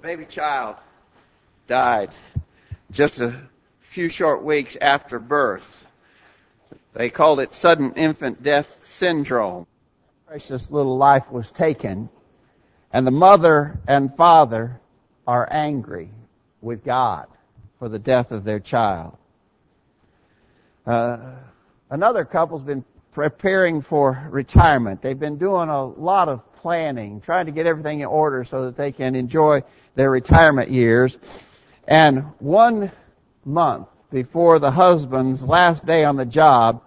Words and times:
a 0.00 0.02
baby 0.02 0.24
child 0.24 0.76
died 1.68 2.10
just 2.90 3.18
a 3.18 3.38
few 3.92 4.08
short 4.08 4.42
weeks 4.42 4.76
after 4.80 5.18
birth. 5.18 5.84
They 6.94 7.10
called 7.10 7.38
it 7.40 7.54
sudden 7.54 7.92
infant 7.94 8.42
death 8.42 8.66
syndrome. 8.84 9.66
Precious 10.26 10.70
little 10.70 10.96
life 10.96 11.30
was 11.30 11.50
taken, 11.50 12.08
and 12.92 13.06
the 13.06 13.10
mother 13.10 13.78
and 13.86 14.16
father 14.16 14.80
are 15.26 15.46
angry 15.50 16.10
with 16.62 16.82
God 16.82 17.26
for 17.78 17.90
the 17.90 17.98
death 17.98 18.30
of 18.30 18.42
their 18.44 18.60
child. 18.60 19.18
Uh, 20.86 21.34
another 21.90 22.24
couple's 22.24 22.62
been 22.62 22.84
preparing 23.12 23.82
for 23.82 24.28
retirement. 24.30 25.02
They've 25.02 25.18
been 25.18 25.38
doing 25.38 25.68
a 25.68 25.84
lot 25.84 26.28
of 26.28 26.54
planning, 26.54 27.20
trying 27.20 27.46
to 27.46 27.52
get 27.52 27.66
everything 27.66 28.00
in 28.00 28.06
order 28.06 28.44
so 28.44 28.66
that 28.66 28.76
they 28.76 28.92
can 28.92 29.14
enjoy 29.14 29.62
their 29.94 30.10
retirement 30.10 30.70
years. 30.70 31.16
And 31.88 32.24
one 32.38 32.92
month 33.44 33.88
before 34.10 34.58
the 34.58 34.70
husband's 34.70 35.42
last 35.42 35.84
day 35.84 36.04
on 36.04 36.16
the 36.16 36.26
job, 36.26 36.82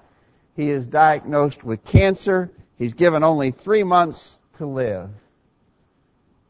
he 0.55 0.69
is 0.69 0.85
diagnosed 0.87 1.63
with 1.63 1.83
cancer. 1.83 2.51
He's 2.77 2.93
given 2.93 3.23
only 3.23 3.51
three 3.51 3.83
months 3.83 4.37
to 4.57 4.65
live. 4.65 5.09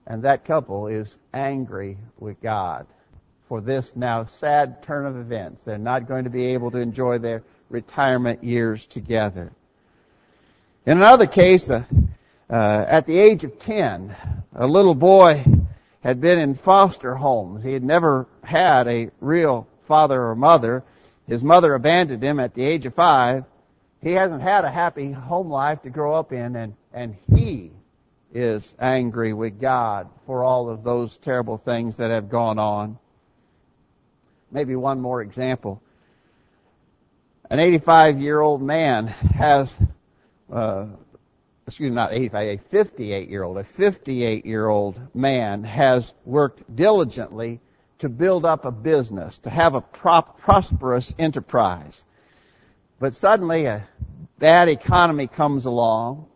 And 0.06 0.24
that 0.24 0.46
couple 0.46 0.88
is 0.88 1.16
angry 1.34 1.98
with 2.20 2.42
God 2.42 2.86
for 3.48 3.62
this 3.62 3.96
now 3.96 4.26
sad 4.26 4.84
turn 4.84 5.06
of 5.06 5.18
events. 5.18 5.64
They're 5.64 5.78
not 5.78 6.08
going 6.08 6.26
to 6.26 6.30
be 6.30 6.48
able 6.48 6.72
to 6.72 6.80
enjoy 6.80 7.20
their 7.20 7.44
retirement 7.70 8.44
years 8.44 8.86
together. 8.86 9.52
In 10.86 10.98
another 10.98 11.28
case, 11.28 11.70
uh, 11.70 11.84
uh, 12.50 12.86
at 12.88 13.06
the 13.06 13.18
age 13.18 13.46
of 13.46 13.58
10, 13.58 14.16
a 14.54 14.68
little 14.68 14.96
boy 14.96 15.46
had 16.02 16.20
been 16.20 16.40
in 16.40 16.56
foster 16.56 17.16
homes. 17.16 17.64
He 17.64 17.72
had 17.72 17.84
never 17.84 18.28
had 18.44 18.90
a 18.90 19.10
real 19.22 19.66
father 19.88 20.22
or 20.22 20.36
mother. 20.36 20.84
His 21.26 21.42
mother 21.42 21.74
abandoned 21.74 22.22
him 22.22 22.38
at 22.38 22.54
the 22.54 22.66
age 22.66 22.86
of 22.86 22.94
five. 22.96 23.46
He 24.02 24.12
hasn't 24.12 24.42
had 24.42 24.66
a 24.66 24.70
happy 24.70 25.14
home 25.14 25.50
life 25.50 25.82
to 25.84 25.90
grow 25.90 26.16
up 26.16 26.34
in 26.34 26.58
and, 26.58 26.76
and 26.92 27.16
he 27.34 27.72
is 28.34 28.74
angry 28.78 29.32
with 29.32 29.62
God 29.62 30.10
for 30.26 30.44
all 30.44 30.70
of 30.70 30.84
those 30.84 31.18
terrible 31.18 31.58
things 31.58 31.96
that 31.96 32.12
have 32.12 32.30
gone 32.30 32.60
on. 32.60 33.00
Maybe 34.52 34.76
one 34.76 35.00
more 35.00 35.22
example. 35.22 35.82
An 37.50 37.62
85 37.62 38.20
year 38.20 38.42
old 38.42 38.62
man 38.62 39.08
has 39.08 39.74
uh, 40.54 40.86
excuse 41.68 41.90
me, 41.90 41.96
not 41.96 42.14
85, 42.14 42.48
a 42.48 42.58
58 42.70 43.30
year 43.30 43.44
old, 43.44 43.58
a 43.58 43.64
58 43.64 44.46
year 44.46 44.68
old 44.68 45.00
man 45.16 45.64
has 45.64 46.14
worked 46.26 46.76
diligently 46.76 47.60
to 48.00 48.10
build 48.10 48.46
up 48.46 48.66
a 48.66 48.72
business, 48.72 49.38
to 49.40 49.50
have 49.50 49.76
a 49.76 49.82
prop, 49.82 50.40
prosperous 50.40 51.14
enterprise. 51.18 52.04
But 53.00 53.14
suddenly 53.14 53.66
a 53.66 53.88
bad 54.40 54.70
economy 54.70 55.28
comes 55.28 55.66
along, 55.66 56.28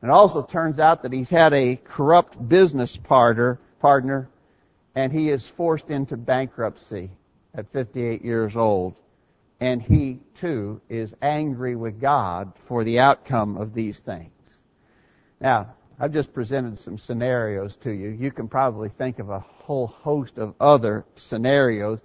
and 0.00 0.10
it 0.10 0.14
also 0.14 0.42
turns 0.42 0.78
out 0.78 1.02
that 1.02 1.12
he's 1.12 1.30
had 1.30 1.52
a 1.52 1.76
corrupt 1.76 2.48
business 2.48 2.96
partner, 2.96 3.58
partner, 3.80 4.28
and 4.94 5.12
he 5.12 5.28
is 5.28 5.46
forced 5.46 5.90
into 5.90 6.16
bankruptcy 6.16 7.10
at 7.54 7.70
58 7.72 8.24
years 8.24 8.56
old 8.56 8.94
and 9.60 9.80
he 9.80 10.20
too 10.34 10.80
is 10.88 11.14
angry 11.22 11.76
with 11.76 12.00
God 12.00 12.52
for 12.66 12.84
the 12.84 12.98
outcome 12.98 13.56
of 13.56 13.72
these 13.72 14.00
things. 14.00 14.30
Now, 15.40 15.74
I've 15.98 16.12
just 16.12 16.34
presented 16.34 16.78
some 16.78 16.98
scenarios 16.98 17.76
to 17.76 17.90
you. 17.90 18.10
You 18.10 18.30
can 18.30 18.48
probably 18.48 18.90
think 18.90 19.18
of 19.18 19.30
a 19.30 19.40
whole 19.40 19.86
host 19.86 20.36
of 20.36 20.54
other 20.60 21.06
scenarios 21.14 22.00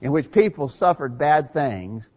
in 0.00 0.10
which 0.10 0.32
people 0.32 0.68
suffered 0.68 1.16
bad 1.16 1.52
things, 1.52 2.10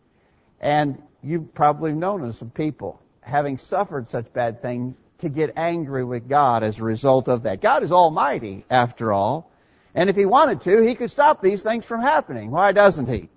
and 0.59 1.01
you've 1.21 1.53
probably 1.53 1.91
known 1.91 2.23
of 2.23 2.35
some 2.35 2.49
people 2.49 2.99
having 3.21 3.57
suffered 3.57 4.09
such 4.09 4.31
bad 4.33 4.61
things 4.61 4.95
to 5.19 5.29
get 5.29 5.53
angry 5.55 6.03
with 6.03 6.27
God 6.27 6.63
as 6.63 6.79
a 6.79 6.83
result 6.83 7.27
of 7.27 7.43
that. 7.43 7.61
God 7.61 7.83
is 7.83 7.91
almighty, 7.91 8.65
after 8.69 9.13
all, 9.13 9.51
and 9.93 10.09
if 10.09 10.15
He 10.15 10.25
wanted 10.25 10.61
to, 10.61 10.81
He 10.81 10.95
could 10.95 11.11
stop 11.11 11.41
these 11.41 11.61
things 11.61 11.85
from 11.85 12.01
happening. 12.01 12.49
Why 12.49 12.71
doesn't 12.71 13.07
He? 13.07 13.29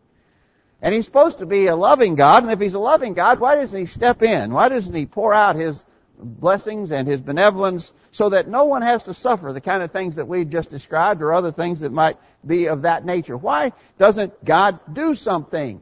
And 0.82 0.92
he's 0.92 1.06
supposed 1.06 1.38
to 1.38 1.46
be 1.46 1.68
a 1.68 1.76
loving 1.76 2.16
God, 2.16 2.42
and 2.42 2.52
if 2.52 2.58
he's 2.58 2.74
a 2.74 2.80
loving 2.80 3.14
God, 3.14 3.38
why 3.38 3.54
doesn't 3.54 3.78
he 3.78 3.86
step 3.86 4.20
in? 4.20 4.52
Why 4.52 4.68
doesn't 4.68 4.92
he 4.92 5.06
pour 5.06 5.32
out 5.32 5.54
his 5.54 5.82
blessings 6.18 6.90
and 6.90 7.06
his 7.06 7.20
benevolence 7.20 7.92
so 8.10 8.30
that 8.30 8.48
no 8.48 8.64
one 8.64 8.82
has 8.82 9.04
to 9.04 9.14
suffer 9.14 9.52
the 9.52 9.60
kind 9.60 9.82
of 9.82 9.92
things 9.92 10.16
that 10.16 10.26
we've 10.26 10.50
just 10.50 10.70
described 10.70 11.22
or 11.22 11.32
other 11.32 11.52
things 11.52 11.80
that 11.80 11.92
might 11.92 12.18
be 12.44 12.66
of 12.66 12.82
that 12.82 13.06
nature? 13.06 13.36
Why 13.36 13.72
doesn't 13.96 14.44
God 14.44 14.80
do 14.92 15.14
something? 15.14 15.80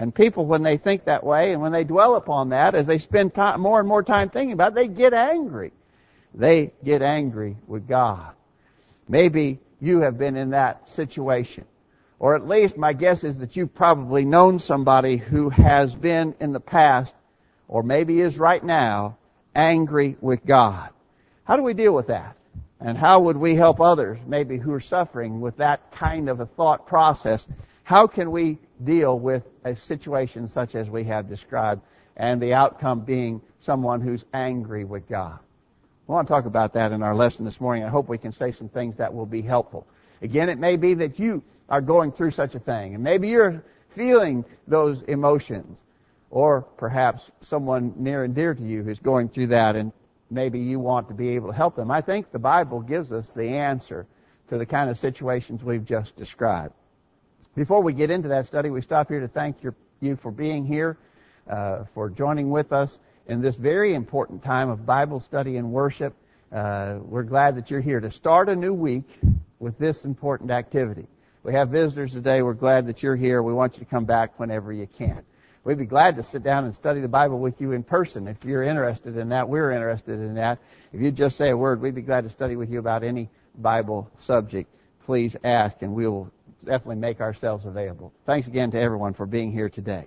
And 0.00 0.12
people, 0.12 0.44
when 0.44 0.64
they 0.64 0.76
think 0.76 1.04
that 1.04 1.22
way 1.24 1.52
and 1.52 1.62
when 1.62 1.72
they 1.72 1.84
dwell 1.84 2.16
upon 2.16 2.48
that, 2.48 2.74
as 2.74 2.86
they 2.86 2.98
spend 2.98 3.32
time, 3.32 3.60
more 3.60 3.78
and 3.78 3.88
more 3.88 4.02
time 4.02 4.28
thinking 4.28 4.52
about 4.52 4.72
it, 4.72 4.74
they 4.74 4.88
get 4.88 5.14
angry. 5.14 5.72
They 6.34 6.72
get 6.84 7.00
angry 7.02 7.56
with 7.68 7.86
God. 7.86 8.34
Maybe 9.08 9.60
you 9.80 10.00
have 10.00 10.18
been 10.18 10.36
in 10.36 10.50
that 10.50 10.88
situation. 10.90 11.64
Or 12.18 12.34
at 12.34 12.48
least 12.48 12.76
my 12.76 12.92
guess 12.92 13.22
is 13.22 13.38
that 13.38 13.56
you've 13.56 13.74
probably 13.74 14.24
known 14.24 14.58
somebody 14.58 15.16
who 15.16 15.50
has 15.50 15.94
been 15.94 16.34
in 16.40 16.52
the 16.52 16.60
past, 16.60 17.14
or 17.68 17.82
maybe 17.82 18.20
is 18.20 18.38
right 18.38 18.62
now, 18.62 19.16
angry 19.54 20.16
with 20.20 20.44
God. 20.44 20.90
How 21.44 21.56
do 21.56 21.62
we 21.62 21.74
deal 21.74 21.94
with 21.94 22.08
that? 22.08 22.36
And 22.80 22.96
how 22.96 23.20
would 23.20 23.36
we 23.36 23.54
help 23.54 23.80
others, 23.80 24.18
maybe 24.26 24.58
who 24.58 24.72
are 24.72 24.80
suffering 24.80 25.40
with 25.40 25.56
that 25.56 25.90
kind 25.92 26.28
of 26.28 26.40
a 26.40 26.46
thought 26.46 26.86
process? 26.86 27.46
How 27.82 28.06
can 28.06 28.30
we 28.30 28.58
deal 28.84 29.18
with 29.18 29.42
a 29.64 29.74
situation 29.74 30.46
such 30.46 30.74
as 30.74 30.88
we 30.88 31.04
have 31.04 31.28
described 31.28 31.82
and 32.16 32.40
the 32.40 32.54
outcome 32.54 33.00
being 33.00 33.40
someone 33.60 34.00
who's 34.00 34.24
angry 34.32 34.84
with 34.84 35.08
God? 35.08 35.38
We 36.06 36.12
want 36.14 36.28
to 36.28 36.32
talk 36.32 36.46
about 36.46 36.72
that 36.74 36.92
in 36.92 37.02
our 37.02 37.14
lesson 37.14 37.44
this 37.44 37.60
morning. 37.60 37.84
I 37.84 37.88
hope 37.88 38.08
we 38.08 38.18
can 38.18 38.32
say 38.32 38.52
some 38.52 38.68
things 38.68 38.96
that 38.96 39.12
will 39.12 39.26
be 39.26 39.42
helpful. 39.42 39.86
Again, 40.22 40.48
it 40.48 40.58
may 40.58 40.76
be 40.76 40.94
that 40.94 41.18
you 41.18 41.42
are 41.68 41.80
going 41.80 42.12
through 42.12 42.30
such 42.30 42.54
a 42.54 42.58
thing, 42.58 42.94
and 42.94 43.02
maybe 43.02 43.28
you're 43.28 43.62
feeling 43.94 44.44
those 44.66 45.02
emotions, 45.02 45.80
or 46.30 46.62
perhaps 46.76 47.30
someone 47.40 47.92
near 47.96 48.24
and 48.24 48.34
dear 48.34 48.54
to 48.54 48.62
you 48.62 48.82
who's 48.82 48.98
going 48.98 49.28
through 49.28 49.48
that, 49.48 49.76
and 49.76 49.92
maybe 50.30 50.58
you 50.58 50.78
want 50.78 51.08
to 51.08 51.14
be 51.14 51.30
able 51.30 51.48
to 51.48 51.54
help 51.54 51.74
them. 51.76 51.90
I 51.90 52.00
think 52.00 52.30
the 52.32 52.38
Bible 52.38 52.80
gives 52.80 53.12
us 53.12 53.30
the 53.30 53.48
answer 53.48 54.06
to 54.48 54.58
the 54.58 54.66
kind 54.66 54.90
of 54.90 54.98
situations 54.98 55.62
we've 55.62 55.84
just 55.84 56.16
described. 56.16 56.74
Before 57.54 57.82
we 57.82 57.92
get 57.92 58.10
into 58.10 58.28
that 58.28 58.46
study, 58.46 58.70
we 58.70 58.82
stop 58.82 59.08
here 59.08 59.20
to 59.20 59.28
thank 59.28 59.62
your, 59.62 59.74
you 60.00 60.16
for 60.16 60.30
being 60.30 60.64
here, 60.64 60.96
uh, 61.50 61.84
for 61.94 62.08
joining 62.08 62.50
with 62.50 62.72
us 62.72 62.98
in 63.26 63.40
this 63.42 63.56
very 63.56 63.94
important 63.94 64.42
time 64.42 64.70
of 64.70 64.86
Bible 64.86 65.20
study 65.20 65.56
and 65.56 65.72
worship. 65.72 66.14
Uh, 66.52 66.98
we're 67.02 67.24
glad 67.24 67.56
that 67.56 67.70
you're 67.70 67.80
here 67.80 68.00
to 68.00 68.10
start 68.10 68.48
a 68.48 68.56
new 68.56 68.72
week 68.72 69.08
with 69.58 69.76
this 69.78 70.04
important 70.04 70.50
activity. 70.50 71.06
We 71.48 71.54
have 71.54 71.70
visitors 71.70 72.12
today. 72.12 72.42
We're 72.42 72.52
glad 72.52 72.88
that 72.88 73.02
you're 73.02 73.16
here. 73.16 73.42
We 73.42 73.54
want 73.54 73.72
you 73.72 73.78
to 73.78 73.86
come 73.86 74.04
back 74.04 74.38
whenever 74.38 74.70
you 74.70 74.86
can. 74.86 75.22
We'd 75.64 75.78
be 75.78 75.86
glad 75.86 76.16
to 76.16 76.22
sit 76.22 76.42
down 76.42 76.66
and 76.66 76.74
study 76.74 77.00
the 77.00 77.08
Bible 77.08 77.38
with 77.38 77.58
you 77.58 77.72
in 77.72 77.84
person. 77.84 78.28
If 78.28 78.44
you're 78.44 78.64
interested 78.64 79.16
in 79.16 79.30
that, 79.30 79.48
we're 79.48 79.70
interested 79.70 80.20
in 80.20 80.34
that. 80.34 80.58
If 80.92 81.00
you 81.00 81.10
just 81.10 81.38
say 81.38 81.48
a 81.48 81.56
word, 81.56 81.80
we'd 81.80 81.94
be 81.94 82.02
glad 82.02 82.24
to 82.24 82.28
study 82.28 82.54
with 82.54 82.70
you 82.70 82.78
about 82.78 83.02
any 83.02 83.30
Bible 83.54 84.10
subject. 84.18 84.70
Please 85.06 85.36
ask 85.42 85.80
and 85.80 85.94
we 85.94 86.06
will 86.06 86.30
definitely 86.66 86.96
make 86.96 87.22
ourselves 87.22 87.64
available. 87.64 88.12
Thanks 88.26 88.46
again 88.46 88.70
to 88.72 88.78
everyone 88.78 89.14
for 89.14 89.24
being 89.24 89.50
here 89.50 89.70
today. 89.70 90.04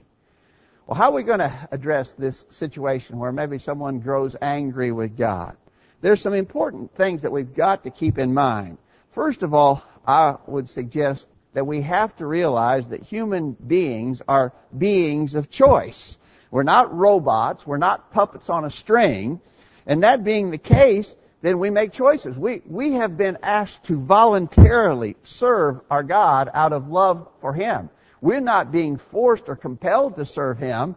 Well, 0.86 0.96
how 0.96 1.10
are 1.10 1.14
we 1.16 1.24
going 1.24 1.40
to 1.40 1.68
address 1.72 2.14
this 2.20 2.46
situation 2.50 3.18
where 3.18 3.32
maybe 3.32 3.58
someone 3.58 4.00
grows 4.00 4.36
angry 4.44 4.92
with 4.92 5.18
God? 5.18 5.58
There's 6.02 6.22
some 6.22 6.36
important 6.36 6.96
things 6.96 7.24
that 7.24 7.32
we've 7.32 7.56
got 7.56 7.86
to 7.86 7.90
keep 7.90 8.20
in 8.20 8.32
mind. 8.32 8.78
First 9.16 9.42
of 9.42 9.56
all, 9.56 9.84
I 10.06 10.38
would 10.48 10.68
suggest 10.68 11.28
that 11.54 11.68
we 11.68 11.82
have 11.82 12.16
to 12.18 12.26
realize 12.26 12.90
that 12.90 13.04
human 13.04 13.52
beings 13.54 14.22
are 14.28 14.54
beings 14.78 15.36
of 15.36 15.50
choice. 15.50 16.18
We're 16.50 16.64
not 16.64 16.96
robots. 16.96 17.66
We're 17.66 17.78
not 17.78 18.12
puppets 18.12 18.50
on 18.50 18.66
a 18.66 18.72
string. 18.72 19.42
And 19.86 20.04
that 20.04 20.24
being 20.24 20.52
the 20.52 20.58
case, 20.58 21.16
then 21.42 21.60
we 21.60 21.70
make 21.70 21.92
choices. 21.92 22.38
We, 22.38 22.62
we 22.66 22.94
have 22.94 23.18
been 23.18 23.38
asked 23.42 23.86
to 23.86 23.98
voluntarily 23.98 25.16
serve 25.24 25.82
our 25.90 26.04
God 26.04 26.50
out 26.54 26.74
of 26.74 26.88
love 26.88 27.28
for 27.42 27.54
Him. 27.54 27.90
We're 28.22 28.40
not 28.40 28.72
being 28.72 28.98
forced 28.98 29.46
or 29.48 29.56
compelled 29.56 30.18
to 30.18 30.26
serve 30.26 30.60
Him. 30.60 30.96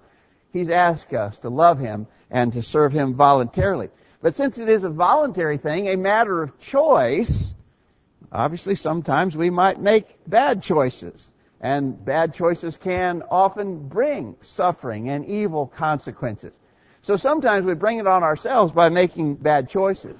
He's 0.52 0.70
asked 0.70 1.12
us 1.12 1.38
to 1.40 1.48
love 1.48 1.78
Him 1.78 2.06
and 2.30 2.52
to 2.52 2.62
serve 2.62 2.92
Him 2.92 3.14
voluntarily. 3.14 3.88
But 4.20 4.34
since 4.34 4.58
it 4.58 4.68
is 4.68 4.84
a 4.84 4.90
voluntary 4.90 5.58
thing, 5.58 5.88
a 5.88 5.96
matter 5.96 6.42
of 6.42 6.58
choice, 6.58 7.54
Obviously, 8.34 8.74
sometimes 8.74 9.36
we 9.36 9.48
might 9.48 9.80
make 9.80 10.18
bad 10.26 10.60
choices, 10.60 11.30
and 11.60 12.04
bad 12.04 12.34
choices 12.34 12.76
can 12.76 13.22
often 13.30 13.88
bring 13.88 14.34
suffering 14.40 15.08
and 15.08 15.24
evil 15.24 15.68
consequences. 15.68 16.52
So 17.02 17.14
sometimes 17.14 17.64
we 17.64 17.74
bring 17.74 17.98
it 17.98 18.08
on 18.08 18.24
ourselves 18.24 18.72
by 18.72 18.88
making 18.88 19.36
bad 19.36 19.68
choices. 19.68 20.16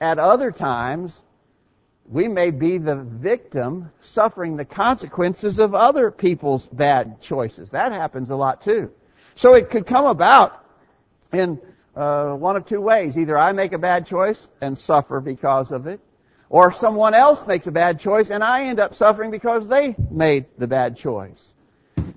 At 0.00 0.20
other 0.20 0.52
times, 0.52 1.20
we 2.08 2.28
may 2.28 2.52
be 2.52 2.78
the 2.78 2.94
victim 2.94 3.90
suffering 4.00 4.56
the 4.56 4.64
consequences 4.64 5.58
of 5.58 5.74
other 5.74 6.12
people's 6.12 6.68
bad 6.68 7.20
choices. 7.20 7.70
That 7.70 7.90
happens 7.92 8.30
a 8.30 8.36
lot 8.36 8.62
too. 8.62 8.92
So 9.34 9.54
it 9.54 9.68
could 9.70 9.86
come 9.86 10.06
about 10.06 10.64
in 11.32 11.58
uh, 11.96 12.34
one 12.34 12.54
of 12.54 12.66
two 12.66 12.80
ways. 12.80 13.18
Either 13.18 13.36
I 13.36 13.50
make 13.50 13.72
a 13.72 13.78
bad 13.78 14.06
choice 14.06 14.46
and 14.60 14.78
suffer 14.78 15.20
because 15.20 15.72
of 15.72 15.88
it, 15.88 15.98
or 16.48 16.72
someone 16.72 17.14
else 17.14 17.44
makes 17.46 17.66
a 17.66 17.72
bad 17.72 17.98
choice 17.98 18.30
and 18.30 18.42
I 18.42 18.64
end 18.64 18.80
up 18.80 18.94
suffering 18.94 19.30
because 19.30 19.68
they 19.68 19.94
made 20.10 20.46
the 20.58 20.66
bad 20.66 20.96
choice. 20.96 21.42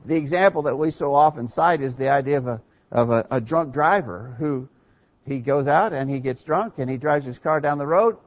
The 0.06 0.16
example 0.16 0.62
that 0.64 0.78
we 0.78 0.92
so 0.92 1.14
often 1.14 1.48
cite 1.48 1.82
is 1.82 1.96
the 1.96 2.10
idea 2.10 2.38
of 2.38 2.48
a, 2.48 2.62
of 2.92 3.12
a, 3.12 3.28
a 3.32 3.42
drunk 3.42 3.74
driver 3.74 4.36
who 4.40 4.68
he 5.26 5.40
goes 5.40 5.68
out 5.68 5.94
and 5.94 6.10
he 6.10 6.20
gets 6.20 6.44
drunk 6.44 6.76
and 6.78 6.90
he 6.90 6.98
drives 6.98 7.26
his 7.26 7.38
car 7.38 7.60
down 7.60 7.78
the 7.78 7.88
road 7.88 8.18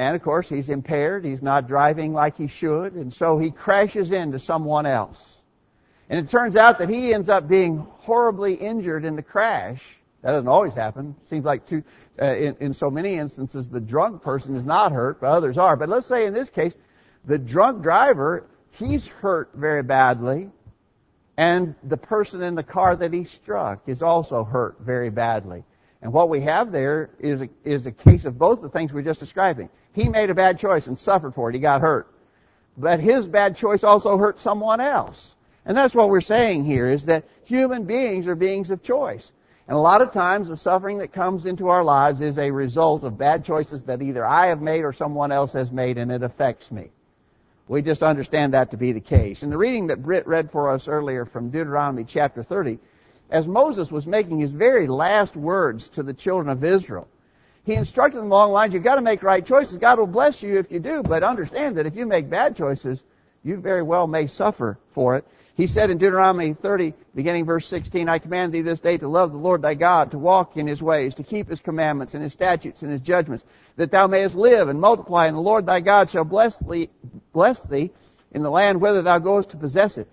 and 0.00 0.16
of 0.16 0.22
course 0.22 0.48
he's 0.48 0.70
impaired, 0.70 1.26
he's 1.26 1.42
not 1.42 1.68
driving 1.68 2.14
like 2.14 2.34
he 2.34 2.46
should, 2.46 2.94
and 2.94 3.12
so 3.12 3.38
he 3.38 3.50
crashes 3.50 4.12
into 4.12 4.38
someone 4.38 4.86
else. 4.86 5.36
And 6.08 6.18
it 6.18 6.30
turns 6.30 6.56
out 6.56 6.78
that 6.78 6.88
he 6.88 7.12
ends 7.12 7.28
up 7.28 7.46
being 7.46 7.86
horribly 7.98 8.54
injured 8.54 9.04
in 9.04 9.14
the 9.14 9.22
crash. 9.22 9.82
That 10.22 10.32
doesn't 10.32 10.48
always 10.48 10.74
happen. 10.74 11.14
Seems 11.24 11.44
like 11.44 11.62
uh, 11.72 12.24
in, 12.24 12.56
in 12.60 12.74
so 12.74 12.90
many 12.90 13.14
instances 13.14 13.68
the 13.68 13.80
drunk 13.80 14.22
person 14.22 14.54
is 14.54 14.64
not 14.64 14.92
hurt, 14.92 15.20
but 15.20 15.28
others 15.28 15.56
are. 15.56 15.76
But 15.76 15.88
let's 15.88 16.06
say 16.06 16.26
in 16.26 16.34
this 16.34 16.50
case, 16.50 16.74
the 17.24 17.38
drunk 17.38 17.82
driver, 17.82 18.46
he's 18.72 19.06
hurt 19.06 19.50
very 19.54 19.82
badly, 19.82 20.50
and 21.36 21.74
the 21.84 21.96
person 21.96 22.42
in 22.42 22.54
the 22.54 22.62
car 22.62 22.96
that 22.96 23.12
he 23.12 23.24
struck 23.24 23.88
is 23.88 24.02
also 24.02 24.44
hurt 24.44 24.76
very 24.80 25.10
badly. 25.10 25.64
And 26.02 26.12
what 26.12 26.28
we 26.28 26.40
have 26.42 26.72
there 26.72 27.10
is 27.18 27.42
a, 27.42 27.48
is 27.64 27.86
a 27.86 27.92
case 27.92 28.24
of 28.24 28.38
both 28.38 28.62
the 28.62 28.68
things 28.68 28.92
we're 28.92 29.02
just 29.02 29.20
describing. 29.20 29.68
He 29.92 30.08
made 30.08 30.30
a 30.30 30.34
bad 30.34 30.58
choice 30.58 30.86
and 30.86 30.98
suffered 30.98 31.34
for 31.34 31.50
it. 31.50 31.54
He 31.54 31.60
got 31.60 31.80
hurt. 31.80 32.12
But 32.76 33.00
his 33.00 33.26
bad 33.26 33.56
choice 33.56 33.84
also 33.84 34.16
hurt 34.16 34.40
someone 34.40 34.80
else. 34.80 35.34
And 35.66 35.76
that's 35.76 35.94
what 35.94 36.08
we're 36.08 36.22
saying 36.22 36.64
here 36.64 36.90
is 36.90 37.06
that 37.06 37.24
human 37.44 37.84
beings 37.84 38.26
are 38.26 38.34
beings 38.34 38.70
of 38.70 38.82
choice. 38.82 39.30
And 39.70 39.76
a 39.76 39.80
lot 39.80 40.02
of 40.02 40.10
times 40.10 40.48
the 40.48 40.56
suffering 40.56 40.98
that 40.98 41.12
comes 41.12 41.46
into 41.46 41.68
our 41.68 41.84
lives 41.84 42.20
is 42.20 42.38
a 42.38 42.50
result 42.50 43.04
of 43.04 43.16
bad 43.16 43.44
choices 43.44 43.84
that 43.84 44.02
either 44.02 44.26
I 44.26 44.48
have 44.48 44.60
made 44.60 44.82
or 44.82 44.92
someone 44.92 45.30
else 45.30 45.52
has 45.52 45.70
made 45.70 45.96
and 45.96 46.10
it 46.10 46.24
affects 46.24 46.72
me. 46.72 46.90
We 47.68 47.80
just 47.80 48.02
understand 48.02 48.52
that 48.52 48.72
to 48.72 48.76
be 48.76 48.90
the 48.90 49.00
case. 49.00 49.44
In 49.44 49.50
the 49.50 49.56
reading 49.56 49.86
that 49.86 50.02
Britt 50.02 50.26
read 50.26 50.50
for 50.50 50.70
us 50.70 50.88
earlier 50.88 51.24
from 51.24 51.50
Deuteronomy 51.50 52.02
chapter 52.02 52.42
30, 52.42 52.80
as 53.30 53.46
Moses 53.46 53.92
was 53.92 54.08
making 54.08 54.40
his 54.40 54.50
very 54.50 54.88
last 54.88 55.36
words 55.36 55.88
to 55.90 56.02
the 56.02 56.14
children 56.14 56.48
of 56.48 56.64
Israel, 56.64 57.06
he 57.62 57.74
instructed 57.74 58.18
them 58.18 58.32
along 58.32 58.48
the 58.48 58.54
lines, 58.54 58.74
you've 58.74 58.82
got 58.82 58.96
to 58.96 59.02
make 59.02 59.22
right 59.22 59.46
choices. 59.46 59.76
God 59.76 60.00
will 60.00 60.08
bless 60.08 60.42
you 60.42 60.58
if 60.58 60.72
you 60.72 60.80
do, 60.80 61.04
but 61.04 61.22
understand 61.22 61.76
that 61.76 61.86
if 61.86 61.94
you 61.94 62.06
make 62.06 62.28
bad 62.28 62.56
choices, 62.56 63.04
you 63.44 63.56
very 63.58 63.82
well 63.82 64.08
may 64.08 64.26
suffer 64.26 64.80
for 64.90 65.14
it. 65.14 65.24
He 65.60 65.66
said 65.66 65.90
in 65.90 65.98
Deuteronomy 65.98 66.54
30, 66.54 66.94
beginning 67.14 67.44
verse 67.44 67.66
16, 67.68 68.08
I 68.08 68.18
command 68.18 68.50
thee 68.50 68.62
this 68.62 68.80
day 68.80 68.96
to 68.96 69.06
love 69.06 69.30
the 69.30 69.36
Lord 69.36 69.60
thy 69.60 69.74
God, 69.74 70.12
to 70.12 70.18
walk 70.18 70.56
in 70.56 70.66
his 70.66 70.82
ways, 70.82 71.16
to 71.16 71.22
keep 71.22 71.50
his 71.50 71.60
commandments 71.60 72.14
and 72.14 72.22
his 72.22 72.32
statutes 72.32 72.80
and 72.80 72.90
his 72.90 73.02
judgments, 73.02 73.44
that 73.76 73.90
thou 73.90 74.06
mayest 74.06 74.36
live 74.36 74.70
and 74.70 74.80
multiply, 74.80 75.26
and 75.26 75.36
the 75.36 75.42
Lord 75.42 75.66
thy 75.66 75.80
God 75.80 76.08
shall 76.08 76.24
bless 76.24 76.56
thee, 76.56 76.88
bless 77.34 77.62
thee 77.62 77.90
in 78.32 78.42
the 78.42 78.50
land 78.50 78.80
whither 78.80 79.02
thou 79.02 79.18
goest 79.18 79.50
to 79.50 79.58
possess 79.58 79.98
it. 79.98 80.08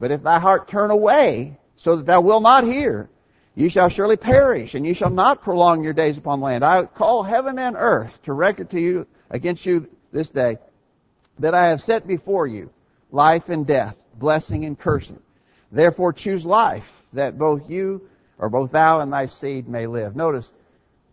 But 0.00 0.10
if 0.10 0.24
thy 0.24 0.40
heart 0.40 0.66
turn 0.66 0.90
away, 0.90 1.56
so 1.76 1.94
that 1.94 2.06
thou 2.06 2.20
wilt 2.22 2.42
not 2.42 2.64
hear, 2.64 3.08
you 3.54 3.68
shall 3.68 3.90
surely 3.90 4.16
perish, 4.16 4.74
and 4.74 4.84
you 4.84 4.94
shall 4.94 5.10
not 5.10 5.42
prolong 5.42 5.84
your 5.84 5.92
days 5.92 6.18
upon 6.18 6.40
the 6.40 6.46
land. 6.46 6.64
I 6.64 6.86
call 6.86 7.22
heaven 7.22 7.60
and 7.60 7.76
earth 7.78 8.20
to 8.24 8.32
record 8.32 8.70
to 8.70 8.80
you 8.80 9.06
against 9.30 9.64
you 9.64 9.88
this 10.10 10.30
day 10.30 10.58
that 11.38 11.54
I 11.54 11.68
have 11.68 11.80
set 11.80 12.08
before 12.08 12.48
you 12.48 12.70
life 13.12 13.50
and 13.50 13.64
death, 13.64 13.96
blessing 14.20 14.64
and 14.64 14.78
cursing. 14.78 15.18
Therefore 15.72 16.12
choose 16.12 16.46
life, 16.46 17.02
that 17.12 17.38
both 17.38 17.68
you, 17.68 18.02
or 18.38 18.48
both 18.48 18.70
thou 18.70 19.00
and 19.00 19.12
thy 19.12 19.26
seed 19.26 19.68
may 19.68 19.88
live. 19.88 20.14
Notice, 20.14 20.52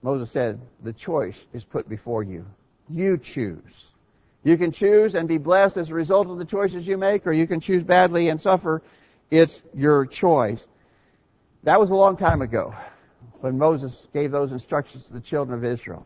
Moses 0.04 0.30
said, 0.30 0.59
the 0.83 0.94
choice 0.94 1.38
is 1.54 1.63
put 1.63 1.89
before 1.89 2.21
you. 2.21 2.45
You 2.88 3.18
choose. 3.18 3.88
You 4.44 4.57
can 4.57 4.71
choose 4.71 5.15
and 5.15 5.27
be 5.27 5.38
blessed 5.39 5.77
as 5.77 5.89
a 5.89 5.95
result 5.95 6.27
of 6.27 6.38
the 6.38 6.45
choices 6.45 6.86
you 6.86 6.98
make, 6.98 7.25
or 7.25 7.33
you 7.33 7.48
can 7.48 7.59
choose 7.59 7.83
badly 7.83 8.30
and 8.30 8.39
suffer. 8.39 8.83
It's 9.31 9.62
your 9.74 10.06
choice. 10.06 10.65
That 11.63 11.80
was 11.80 11.89
a 11.89 11.95
long 11.95 12.15
time 12.15 12.42
ago 12.42 12.74
when 13.42 13.57
Moses 13.57 14.07
gave 14.13 14.31
those 14.31 14.51
instructions 14.51 15.06
to 15.06 15.13
the 15.13 15.19
children 15.19 15.57
of 15.57 15.65
Israel. 15.65 16.06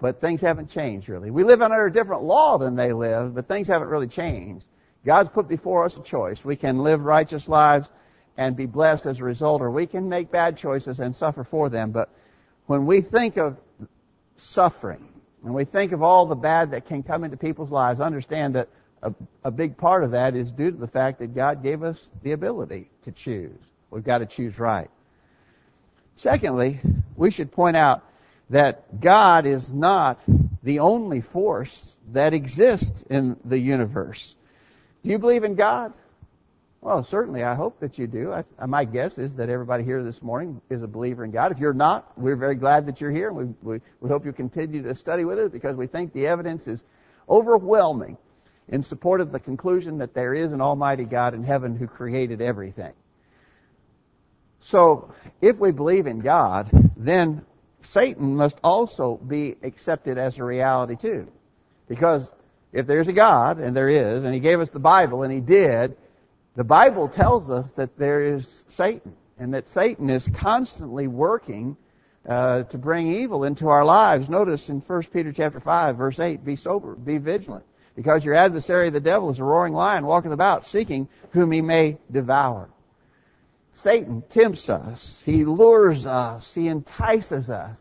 But 0.00 0.20
things 0.20 0.40
haven't 0.40 0.70
changed 0.70 1.08
really. 1.08 1.30
We 1.30 1.44
live 1.44 1.62
under 1.62 1.86
a 1.86 1.92
different 1.92 2.22
law 2.22 2.58
than 2.58 2.76
they 2.76 2.92
live, 2.92 3.34
but 3.34 3.48
things 3.48 3.68
haven't 3.68 3.88
really 3.88 4.06
changed. 4.06 4.64
God's 5.04 5.28
put 5.28 5.48
before 5.48 5.84
us 5.84 5.96
a 5.96 6.02
choice. 6.02 6.44
We 6.44 6.56
can 6.56 6.78
live 6.78 7.04
righteous 7.04 7.48
lives 7.48 7.88
and 8.36 8.56
be 8.56 8.66
blessed 8.66 9.06
as 9.06 9.20
a 9.20 9.24
result, 9.24 9.62
or 9.62 9.70
we 9.70 9.86
can 9.86 10.08
make 10.08 10.30
bad 10.30 10.56
choices 10.56 11.00
and 11.00 11.14
suffer 11.14 11.44
for 11.44 11.68
them. 11.68 11.90
But 11.90 12.10
when 12.66 12.86
we 12.86 13.00
think 13.00 13.36
of 13.36 13.56
suffering, 14.36 15.08
and 15.44 15.54
we 15.54 15.64
think 15.64 15.92
of 15.92 16.02
all 16.02 16.26
the 16.26 16.34
bad 16.34 16.72
that 16.72 16.86
can 16.86 17.02
come 17.02 17.24
into 17.24 17.36
people's 17.36 17.70
lives, 17.70 18.00
understand 18.00 18.54
that 18.54 18.68
a, 19.02 19.12
a 19.44 19.50
big 19.50 19.76
part 19.76 20.04
of 20.04 20.12
that 20.12 20.34
is 20.34 20.50
due 20.50 20.70
to 20.70 20.76
the 20.76 20.88
fact 20.88 21.20
that 21.20 21.34
God 21.34 21.62
gave 21.62 21.82
us 21.82 22.08
the 22.22 22.32
ability 22.32 22.90
to 23.04 23.12
choose. 23.12 23.58
We've 23.90 24.04
got 24.04 24.18
to 24.18 24.26
choose 24.26 24.58
right. 24.58 24.90
Secondly, 26.16 26.80
we 27.16 27.30
should 27.30 27.52
point 27.52 27.76
out 27.76 28.02
that 28.50 29.00
God 29.00 29.46
is 29.46 29.72
not 29.72 30.20
the 30.62 30.80
only 30.80 31.20
force 31.20 31.92
that 32.12 32.34
exists 32.34 33.04
in 33.08 33.36
the 33.44 33.58
universe. 33.58 34.34
Do 35.02 35.10
you 35.10 35.18
believe 35.18 35.44
in 35.44 35.54
God? 35.54 35.92
Well, 36.80 37.02
certainly, 37.02 37.42
I 37.42 37.54
hope 37.54 37.80
that 37.80 37.98
you 37.98 38.06
do. 38.06 38.32
I, 38.32 38.44
my 38.66 38.84
guess 38.84 39.18
is 39.18 39.34
that 39.34 39.48
everybody 39.48 39.82
here 39.82 40.02
this 40.04 40.22
morning 40.22 40.60
is 40.70 40.82
a 40.82 40.86
believer 40.86 41.24
in 41.24 41.32
God. 41.32 41.50
If 41.50 41.58
you're 41.58 41.72
not, 41.72 42.16
we're 42.16 42.36
very 42.36 42.54
glad 42.54 42.86
that 42.86 43.00
you're 43.00 43.10
here. 43.10 43.32
We, 43.32 43.46
we, 43.62 43.80
we 44.00 44.08
hope 44.08 44.24
you 44.24 44.32
continue 44.32 44.82
to 44.82 44.94
study 44.94 45.24
with 45.24 45.38
us 45.40 45.50
because 45.50 45.74
we 45.74 45.88
think 45.88 46.12
the 46.12 46.28
evidence 46.28 46.68
is 46.68 46.84
overwhelming 47.28 48.16
in 48.68 48.82
support 48.82 49.20
of 49.20 49.32
the 49.32 49.40
conclusion 49.40 49.98
that 49.98 50.14
there 50.14 50.34
is 50.34 50.52
an 50.52 50.60
Almighty 50.60 51.04
God 51.04 51.34
in 51.34 51.42
heaven 51.42 51.74
who 51.74 51.88
created 51.88 52.40
everything. 52.40 52.92
So, 54.60 55.12
if 55.40 55.56
we 55.56 55.72
believe 55.72 56.06
in 56.06 56.20
God, 56.20 56.70
then 56.96 57.44
Satan 57.80 58.36
must 58.36 58.58
also 58.62 59.16
be 59.16 59.56
accepted 59.62 60.18
as 60.18 60.38
a 60.38 60.44
reality 60.44 60.96
too. 60.96 61.28
Because 61.88 62.30
if 62.72 62.86
there's 62.86 63.08
a 63.08 63.12
God, 63.12 63.58
and 63.58 63.74
there 63.76 63.88
is, 63.88 64.24
and 64.24 64.34
He 64.34 64.40
gave 64.40 64.60
us 64.60 64.70
the 64.70 64.78
Bible, 64.78 65.22
and 65.22 65.32
He 65.32 65.40
did, 65.40 65.96
the 66.56 66.64
Bible 66.64 67.08
tells 67.08 67.50
us 67.50 67.70
that 67.76 67.96
there 67.96 68.34
is 68.34 68.64
Satan, 68.68 69.14
and 69.38 69.54
that 69.54 69.68
Satan 69.68 70.10
is 70.10 70.28
constantly 70.34 71.06
working 71.06 71.76
uh, 72.28 72.64
to 72.64 72.78
bring 72.78 73.10
evil 73.10 73.44
into 73.44 73.68
our 73.68 73.84
lives. 73.84 74.28
Notice 74.28 74.68
in 74.68 74.80
1 74.80 75.02
Peter 75.12 75.32
chapter 75.32 75.60
5, 75.60 75.96
verse 75.96 76.20
8, 76.20 76.44
be 76.44 76.56
sober, 76.56 76.94
be 76.94 77.18
vigilant, 77.18 77.64
because 77.96 78.24
your 78.24 78.34
adversary 78.34 78.90
the 78.90 79.00
devil 79.00 79.30
is 79.30 79.38
a 79.38 79.44
roaring 79.44 79.72
lion, 79.72 80.04
walking 80.04 80.32
about, 80.32 80.66
seeking 80.66 81.08
whom 81.30 81.52
he 81.52 81.62
may 81.62 81.96
devour. 82.10 82.68
Satan 83.72 84.24
tempts 84.28 84.68
us. 84.68 85.22
He 85.24 85.44
lures 85.44 86.04
us. 86.04 86.52
He 86.52 86.66
entices 86.66 87.48
us. 87.48 87.76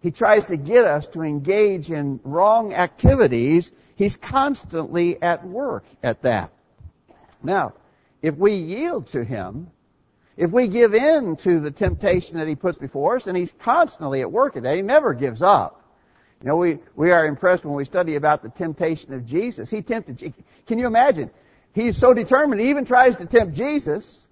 He 0.00 0.10
tries 0.10 0.44
to 0.46 0.56
get 0.56 0.84
us 0.84 1.08
to 1.08 1.22
engage 1.22 1.90
in 1.90 2.20
wrong 2.22 2.72
activities. 2.72 3.72
He's 3.96 4.16
constantly 4.16 5.20
at 5.20 5.46
work 5.46 5.84
at 6.02 6.22
that. 6.22 6.52
Now, 7.42 7.74
if 8.22 8.36
we 8.36 8.54
yield 8.54 9.08
to 9.08 9.24
him, 9.24 9.70
if 10.36 10.50
we 10.52 10.68
give 10.68 10.94
in 10.94 11.36
to 11.36 11.58
the 11.60 11.70
temptation 11.70 12.38
that 12.38 12.46
he 12.46 12.54
puts 12.54 12.78
before 12.78 13.16
us, 13.16 13.26
and 13.26 13.36
he's 13.36 13.52
constantly 13.58 14.20
at 14.20 14.30
work 14.30 14.56
at 14.56 14.62
that, 14.62 14.76
he 14.76 14.82
never 14.82 15.14
gives 15.14 15.42
up. 15.42 15.84
You 16.42 16.48
know, 16.48 16.56
we, 16.56 16.78
we 16.94 17.10
are 17.10 17.26
impressed 17.26 17.64
when 17.64 17.74
we 17.74 17.84
study 17.84 18.14
about 18.14 18.44
the 18.44 18.48
temptation 18.48 19.12
of 19.12 19.26
Jesus. 19.26 19.68
He 19.68 19.82
tempted, 19.82 20.32
can 20.66 20.78
you 20.78 20.86
imagine? 20.86 21.30
He's 21.72 21.96
so 21.96 22.14
determined, 22.14 22.60
he 22.60 22.70
even 22.70 22.84
tries 22.84 23.16
to 23.16 23.26
tempt 23.26 23.56
Jesus 23.56 24.26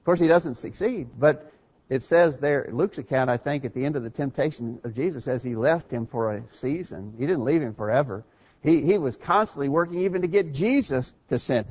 Of 0.00 0.04
course, 0.04 0.20
he 0.20 0.28
doesn't 0.28 0.56
succeed, 0.56 1.08
but 1.18 1.52
it 1.88 2.02
says 2.02 2.38
there, 2.38 2.68
Luke's 2.70 2.98
account, 2.98 3.30
I 3.30 3.38
think, 3.38 3.64
at 3.64 3.74
the 3.74 3.84
end 3.84 3.96
of 3.96 4.02
the 4.02 4.10
temptation 4.10 4.78
of 4.84 4.94
Jesus, 4.94 5.24
says 5.24 5.42
he 5.42 5.56
left 5.56 5.90
him 5.90 6.06
for 6.06 6.34
a 6.34 6.42
season. 6.52 7.14
He 7.18 7.26
didn't 7.26 7.44
leave 7.44 7.62
him 7.62 7.74
forever. 7.74 8.24
He, 8.62 8.82
he 8.82 8.98
was 8.98 9.16
constantly 9.16 9.68
working 9.68 10.00
even 10.00 10.22
to 10.22 10.28
get 10.28 10.52
Jesus 10.52 11.12
to 11.28 11.38
sin. 11.38 11.64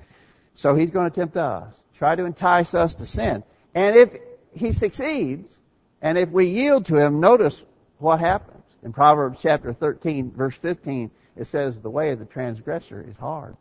So 0.54 0.74
he's 0.74 0.90
going 0.90 1.10
to 1.10 1.16
tempt 1.16 1.38
us, 1.38 1.80
try 1.98 2.16
to 2.16 2.26
entice 2.26 2.74
us 2.74 2.96
to 2.96 3.06
sin. 3.06 3.44
And 3.76 3.96
if 3.96 4.10
he 4.54 4.74
succeeds, 4.74 5.60
and 6.02 6.18
if 6.18 6.30
we 6.30 6.48
yield 6.48 6.86
to 6.88 6.98
him, 6.98 7.20
notice 7.20 7.62
what 8.00 8.20
happens. 8.20 8.64
In 8.84 8.94
Proverbs 8.94 9.40
chapter 9.42 9.74
13, 9.74 10.32
verse 10.32 10.56
15, 10.56 11.12
it 11.36 11.46
says, 11.46 11.80
the 11.80 11.90
way 11.90 12.12
of 12.12 12.20
the 12.20 12.26
transgressor 12.26 13.06
is 13.08 13.18
hard. 13.18 13.56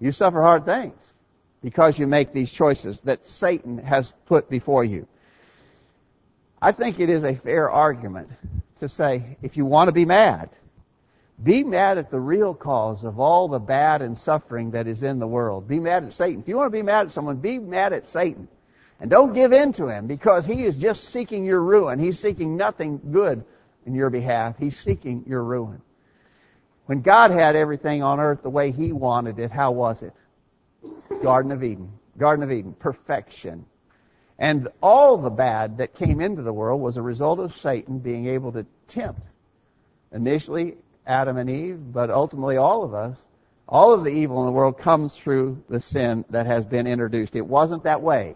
You 0.00 0.10
suffer 0.10 0.42
hard 0.42 0.64
things 0.64 1.00
because 1.62 1.98
you 1.98 2.06
make 2.06 2.32
these 2.32 2.50
choices 2.50 3.00
that 3.02 3.26
Satan 3.26 3.78
has 3.78 4.12
put 4.26 4.48
before 4.48 4.84
you. 4.84 5.06
I 6.62 6.72
think 6.72 7.00
it 7.00 7.10
is 7.10 7.24
a 7.24 7.34
fair 7.36 7.70
argument 7.70 8.30
to 8.80 8.88
say 8.88 9.38
if 9.42 9.56
you 9.56 9.66
want 9.66 9.88
to 9.88 9.92
be 9.92 10.04
mad, 10.06 10.50
Be 11.42 11.64
mad 11.64 11.98
at 11.98 12.10
the 12.10 12.20
real 12.20 12.54
cause 12.54 13.04
of 13.04 13.20
all 13.20 13.48
the 13.48 13.60
bad 13.60 14.02
and 14.02 14.18
suffering 14.18 14.72
that 14.72 14.88
is 14.88 15.04
in 15.04 15.20
the 15.20 15.26
world. 15.26 15.68
Be 15.68 15.80
mad 15.80 16.04
at 16.04 16.12
Satan. 16.14 16.40
If 16.42 16.48
you 16.48 16.56
want 16.56 16.68
to 16.68 16.76
be 16.76 16.82
mad 16.82 17.06
at 17.06 17.12
someone, 17.12 17.36
be 17.36 17.58
mad 17.60 17.92
at 17.92 18.08
Satan. 18.10 18.48
And 19.00 19.10
don't 19.10 19.34
give 19.34 19.52
in 19.52 19.72
to 19.74 19.88
him 19.88 20.08
because 20.08 20.46
he 20.46 20.64
is 20.64 20.76
just 20.76 21.04
seeking 21.10 21.44
your 21.44 21.62
ruin. 21.62 22.00
He's 22.00 22.18
seeking 22.18 22.56
nothing 22.56 23.00
good 23.12 23.44
in 23.86 23.94
your 23.94 24.10
behalf. 24.10 24.56
He's 24.58 24.78
seeking 24.78 25.24
your 25.28 25.44
ruin. 25.44 25.80
When 26.86 27.02
God 27.02 27.30
had 27.30 27.56
everything 27.56 28.02
on 28.02 28.20
earth 28.20 28.42
the 28.42 28.50
way 28.50 28.72
He 28.72 28.92
wanted 28.92 29.38
it, 29.38 29.50
how 29.52 29.72
was 29.72 30.02
it? 30.02 30.14
Garden 31.22 31.52
of 31.52 31.64
Eden. 31.64 31.92
Garden 32.18 32.42
of 32.44 32.52
Eden. 32.52 32.74
Perfection. 32.74 33.66
And 34.38 34.68
all 34.80 35.18
the 35.18 35.30
bad 35.30 35.78
that 35.78 35.94
came 35.94 36.20
into 36.20 36.42
the 36.42 36.52
world 36.52 36.80
was 36.80 36.96
a 36.96 37.02
result 37.02 37.40
of 37.40 37.56
Satan 37.56 37.98
being 37.98 38.26
able 38.26 38.52
to 38.52 38.64
tempt 38.86 39.20
initially 40.12 40.76
Adam 41.06 41.36
and 41.36 41.50
Eve, 41.50 41.80
but 41.92 42.10
ultimately 42.10 42.56
all 42.56 42.84
of 42.84 42.94
us. 42.94 43.20
All 43.68 43.92
of 43.92 44.04
the 44.04 44.10
evil 44.10 44.40
in 44.40 44.46
the 44.46 44.52
world 44.52 44.78
comes 44.78 45.14
through 45.14 45.62
the 45.68 45.80
sin 45.80 46.24
that 46.30 46.46
has 46.46 46.64
been 46.64 46.86
introduced. 46.86 47.36
It 47.36 47.46
wasn't 47.46 47.82
that 47.82 48.00
way 48.00 48.34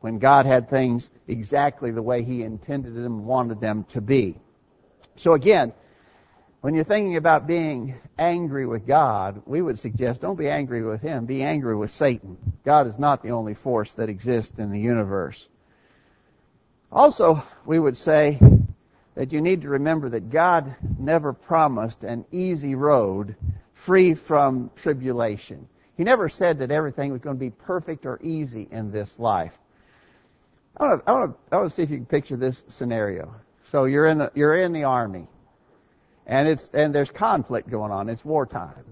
when 0.00 0.18
God 0.18 0.44
had 0.44 0.68
things 0.68 1.08
exactly 1.26 1.90
the 1.90 2.02
way 2.02 2.22
He 2.22 2.42
intended 2.42 2.94
them 2.94 3.24
wanted 3.24 3.60
them 3.60 3.84
to 3.90 4.02
be. 4.02 4.36
So 5.16 5.32
again, 5.32 5.72
when 6.64 6.74
you're 6.74 6.82
thinking 6.82 7.16
about 7.16 7.46
being 7.46 7.94
angry 8.16 8.64
with 8.64 8.86
God, 8.86 9.42
we 9.44 9.60
would 9.60 9.78
suggest 9.78 10.22
don't 10.22 10.38
be 10.38 10.48
angry 10.48 10.82
with 10.82 11.02
Him, 11.02 11.26
be 11.26 11.42
angry 11.42 11.76
with 11.76 11.90
Satan. 11.90 12.38
God 12.64 12.86
is 12.86 12.98
not 12.98 13.22
the 13.22 13.32
only 13.32 13.52
force 13.52 13.92
that 13.92 14.08
exists 14.08 14.58
in 14.58 14.70
the 14.70 14.80
universe. 14.80 15.46
Also, 16.90 17.42
we 17.66 17.78
would 17.78 17.98
say 17.98 18.40
that 19.14 19.30
you 19.30 19.42
need 19.42 19.60
to 19.60 19.68
remember 19.68 20.08
that 20.08 20.30
God 20.30 20.74
never 20.98 21.34
promised 21.34 22.02
an 22.02 22.24
easy 22.32 22.74
road 22.74 23.36
free 23.74 24.14
from 24.14 24.70
tribulation. 24.74 25.68
He 25.98 26.02
never 26.02 26.30
said 26.30 26.60
that 26.60 26.70
everything 26.70 27.12
was 27.12 27.20
going 27.20 27.36
to 27.36 27.40
be 27.40 27.50
perfect 27.50 28.06
or 28.06 28.18
easy 28.22 28.68
in 28.70 28.90
this 28.90 29.18
life. 29.18 29.52
I 30.78 30.86
want 30.86 31.04
to, 31.04 31.10
I 31.10 31.12
want 31.12 31.30
to, 31.30 31.54
I 31.54 31.58
want 31.58 31.68
to 31.68 31.76
see 31.76 31.82
if 31.82 31.90
you 31.90 31.98
can 31.98 32.06
picture 32.06 32.38
this 32.38 32.64
scenario. 32.68 33.34
So 33.70 33.84
you're 33.84 34.06
in 34.06 34.16
the, 34.16 34.32
you're 34.34 34.58
in 34.62 34.72
the 34.72 34.84
army. 34.84 35.28
And 36.26 36.48
it's, 36.48 36.70
and 36.72 36.94
there's 36.94 37.10
conflict 37.10 37.68
going 37.70 37.92
on. 37.92 38.08
It's 38.08 38.24
wartime. 38.24 38.84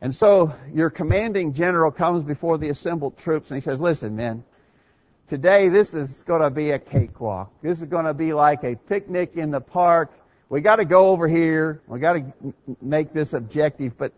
And 0.00 0.14
so 0.14 0.52
your 0.72 0.90
commanding 0.90 1.54
general 1.54 1.90
comes 1.90 2.24
before 2.24 2.58
the 2.58 2.68
assembled 2.68 3.16
troops 3.18 3.50
and 3.50 3.56
he 3.56 3.64
says, 3.64 3.80
listen, 3.80 4.16
men, 4.16 4.44
today 5.28 5.68
this 5.68 5.94
is 5.94 6.22
going 6.24 6.42
to 6.42 6.50
be 6.50 6.70
a 6.70 6.78
cakewalk. 6.78 7.50
This 7.62 7.80
is 7.80 7.86
going 7.86 8.04
to 8.04 8.14
be 8.14 8.32
like 8.32 8.64
a 8.64 8.76
picnic 8.76 9.32
in 9.36 9.50
the 9.50 9.60
park. 9.60 10.12
We 10.48 10.60
got 10.60 10.76
to 10.76 10.84
go 10.84 11.08
over 11.08 11.26
here. 11.26 11.80
We 11.86 12.00
got 12.00 12.14
to 12.14 12.24
make 12.82 13.12
this 13.12 13.32
objective, 13.32 13.96
but 13.96 14.12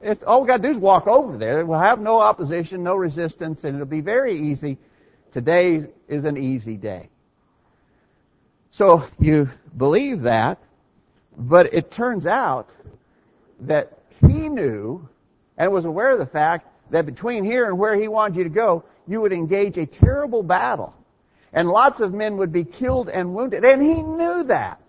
it's, 0.00 0.22
all 0.22 0.42
we 0.42 0.46
got 0.46 0.58
to 0.58 0.62
do 0.62 0.70
is 0.70 0.78
walk 0.78 1.06
over 1.06 1.36
there. 1.36 1.64
We'll 1.64 1.80
have 1.80 2.00
no 2.00 2.20
opposition, 2.20 2.82
no 2.82 2.94
resistance, 2.94 3.64
and 3.64 3.74
it'll 3.74 3.86
be 3.86 4.02
very 4.02 4.50
easy. 4.50 4.78
Today 5.32 5.86
is 6.08 6.24
an 6.24 6.36
easy 6.36 6.76
day. 6.76 7.08
So 8.70 9.08
you 9.18 9.50
believe 9.76 10.22
that, 10.22 10.58
but 11.36 11.74
it 11.74 11.90
turns 11.90 12.26
out 12.26 12.70
that 13.60 13.98
he 14.20 14.48
knew 14.48 15.08
and 15.58 15.72
was 15.72 15.84
aware 15.84 16.10
of 16.10 16.18
the 16.18 16.26
fact 16.26 16.66
that 16.90 17.06
between 17.06 17.44
here 17.44 17.66
and 17.66 17.78
where 17.78 17.98
he 17.98 18.08
wanted 18.08 18.36
you 18.36 18.44
to 18.44 18.50
go, 18.50 18.84
you 19.06 19.20
would 19.20 19.32
engage 19.32 19.76
a 19.76 19.86
terrible 19.86 20.42
battle. 20.42 20.94
And 21.52 21.68
lots 21.68 22.00
of 22.00 22.12
men 22.12 22.36
would 22.36 22.52
be 22.52 22.64
killed 22.64 23.08
and 23.08 23.34
wounded. 23.34 23.64
And 23.64 23.82
he 23.82 24.02
knew 24.02 24.44
that. 24.44 24.80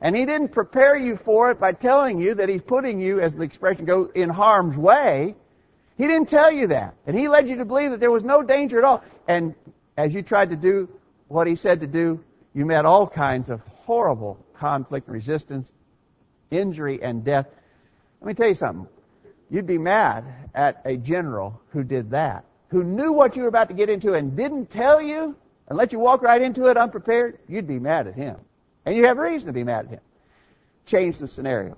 And 0.00 0.14
he 0.14 0.26
didn't 0.26 0.48
prepare 0.48 0.96
you 0.96 1.16
for 1.16 1.50
it 1.50 1.58
by 1.58 1.72
telling 1.72 2.20
you 2.20 2.34
that 2.34 2.48
he's 2.48 2.62
putting 2.62 3.00
you, 3.00 3.20
as 3.20 3.34
the 3.34 3.42
expression 3.42 3.84
goes, 3.84 4.10
in 4.14 4.28
harm's 4.28 4.76
way. 4.76 5.34
He 5.96 6.06
didn't 6.06 6.28
tell 6.28 6.52
you 6.52 6.68
that. 6.68 6.94
And 7.06 7.18
he 7.18 7.28
led 7.28 7.48
you 7.48 7.56
to 7.56 7.64
believe 7.64 7.90
that 7.90 8.00
there 8.00 8.10
was 8.10 8.22
no 8.22 8.42
danger 8.42 8.78
at 8.78 8.84
all. 8.84 9.02
And 9.26 9.54
as 9.96 10.12
you 10.12 10.22
tried 10.22 10.50
to 10.50 10.56
do 10.56 10.88
what 11.28 11.46
he 11.46 11.56
said 11.56 11.80
to 11.80 11.86
do, 11.86 12.22
you 12.54 12.66
met 12.66 12.84
all 12.84 13.06
kinds 13.06 13.48
of 13.48 13.60
horrible 13.60 14.38
conflict 14.54 15.06
and 15.06 15.14
resistance, 15.14 15.72
injury 16.50 17.02
and 17.02 17.24
death. 17.24 17.46
Let 18.20 18.28
me 18.28 18.34
tell 18.34 18.48
you 18.48 18.54
something. 18.54 18.88
You'd 19.50 19.66
be 19.66 19.78
mad 19.78 20.24
at 20.54 20.82
a 20.84 20.96
general 20.96 21.60
who 21.70 21.84
did 21.84 22.10
that, 22.10 22.44
who 22.68 22.82
knew 22.82 23.12
what 23.12 23.36
you 23.36 23.42
were 23.42 23.48
about 23.48 23.68
to 23.68 23.74
get 23.74 23.88
into 23.88 24.14
and 24.14 24.36
didn't 24.36 24.70
tell 24.70 25.00
you 25.00 25.36
and 25.68 25.78
let 25.78 25.92
you 25.92 25.98
walk 25.98 26.22
right 26.22 26.40
into 26.40 26.66
it 26.66 26.76
unprepared. 26.76 27.38
You'd 27.48 27.66
be 27.66 27.78
mad 27.78 28.06
at 28.06 28.14
him. 28.14 28.36
And 28.84 28.96
you 28.96 29.06
have 29.06 29.18
reason 29.18 29.46
to 29.46 29.52
be 29.52 29.64
mad 29.64 29.86
at 29.86 29.90
him. 29.92 30.00
Change 30.86 31.18
the 31.18 31.28
scenario. 31.28 31.76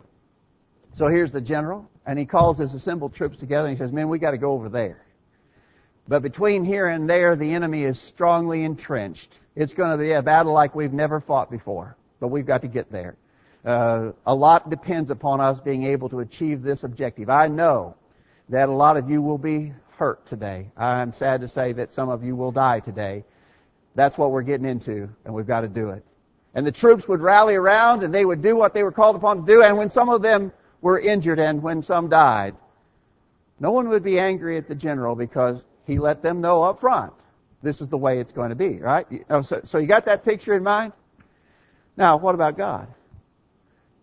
So 0.93 1.09
here's 1.09 1.33
the 1.33 1.41
general, 1.41 1.89
and 2.07 2.19
he 2.19 2.25
calls 2.25 2.59
his 2.59 2.75
assembled 2.75 3.15
troops 3.15 3.37
together 3.37 3.69
and 3.69 3.77
he 3.77 3.83
says, 3.83 3.93
Men, 3.93 4.09
we 4.09 4.19
got 4.19 4.33
to 4.33 4.39
go 4.39 4.53
over 4.53 4.69
there. 4.69 5.03
But 6.07 6.23
between 6.23 6.65
here 6.65 6.89
and 6.89 7.09
there, 7.09 7.37
the 7.37 7.53
enemy 7.53 7.85
is 7.85 8.01
strongly 8.01 8.65
entrenched. 8.65 9.35
It's 9.55 9.75
going 9.75 9.91
to 9.91 10.03
be 10.03 10.13
a 10.13 10.23
battle 10.23 10.53
like 10.55 10.75
we've 10.75 10.93
never 10.93 11.21
fought 11.21 11.51
before, 11.51 11.97
but 12.19 12.29
we've 12.29 12.47
got 12.47 12.63
to 12.63 12.69
get 12.69 12.91
there. 12.91 13.17
Uh, 13.65 14.13
a 14.27 14.35
lot 14.35 14.71
depends 14.71 15.11
upon 15.11 15.41
us 15.41 15.59
being 15.61 15.85
able 15.85 16.09
to 16.09 16.21
achieve 16.21 16.63
this 16.63 16.85
objective. 16.85 17.29
I 17.29 17.49
know 17.49 17.97
that 18.49 18.69
a 18.69 18.73
lot 18.73 18.97
of 18.97 19.11
you 19.11 19.21
will 19.21 19.39
be 19.39 19.73
hurt 19.97 20.27
today. 20.27 20.71
I'm 20.77 21.13
sad 21.13 21.41
to 21.41 21.49
say 21.49 21.73
that 21.73 21.93
some 21.93 22.09
of 22.09 22.23
you 22.23 22.37
will 22.37 22.53
die 22.53 22.81
today. 22.81 23.25
That's 23.95 24.17
what 24.17 24.31
we're 24.31 24.43
getting 24.43 24.67
into, 24.67 25.09
and 25.25 25.35
we've 25.35 25.47
got 25.47 25.63
to 25.63 25.69
do 25.69 25.91
it. 25.91 26.05
And 26.55 26.67
the 26.67 26.73
troops 26.73 27.07
would 27.09 27.21
rally 27.21 27.57
around 27.57 28.03
and 28.05 28.15
they 28.15 28.25
would 28.25 28.43
do 28.43 28.57
what 28.57 28.75
they 28.75 28.83
were 28.83 28.93
called 28.93 29.17
upon 29.17 29.39
to 29.39 29.47
do, 29.47 29.63
and 29.63 29.77
when 29.77 29.91
some 29.91 30.09
of 30.09 30.23
them 30.23 30.53
were 30.81 30.99
injured 30.99 31.41
and 31.41 31.63
when 31.63 31.83
some 31.83 32.09
died, 32.09 32.55
no 33.61 33.73
one 33.73 33.89
would 33.89 34.05
be 34.05 34.19
angry 34.19 34.57
at 34.57 34.69
the 34.69 34.75
general 34.75 35.17
because 35.17 35.61
he 35.85 35.99
let 35.99 36.23
them 36.23 36.41
know 36.41 36.63
up 36.63 36.81
front. 36.81 37.13
This 37.63 37.81
is 37.81 37.89
the 37.89 37.99
way 37.99 38.21
it's 38.21 38.31
going 38.31 38.51
to 38.51 38.55
be, 38.55 38.79
right? 38.79 39.07
So, 39.43 39.61
so 39.65 39.79
you 39.79 39.89
got 39.89 40.05
that 40.05 40.25
picture 40.25 40.55
in 40.55 40.63
mind? 40.63 40.93
Now, 41.97 42.17
what 42.19 42.37
about 42.37 42.57
God? 42.57 42.87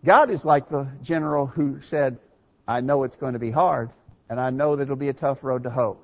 God 0.06 0.30
is 0.30 0.44
like 0.44 0.68
the 0.68 0.86
general 1.02 1.46
who 1.46 1.80
said, 1.82 2.18
I 2.66 2.80
know 2.80 3.02
it's 3.02 3.16
going 3.16 3.32
to 3.32 3.40
be 3.40 3.50
hard, 3.50 3.90
and 4.30 4.40
I 4.40 4.50
know 4.50 4.76
that 4.76 4.84
it'll 4.84 4.94
be 4.94 5.08
a 5.08 5.12
tough 5.12 5.42
road 5.42 5.64
to 5.64 5.70
hoe. 5.70 5.98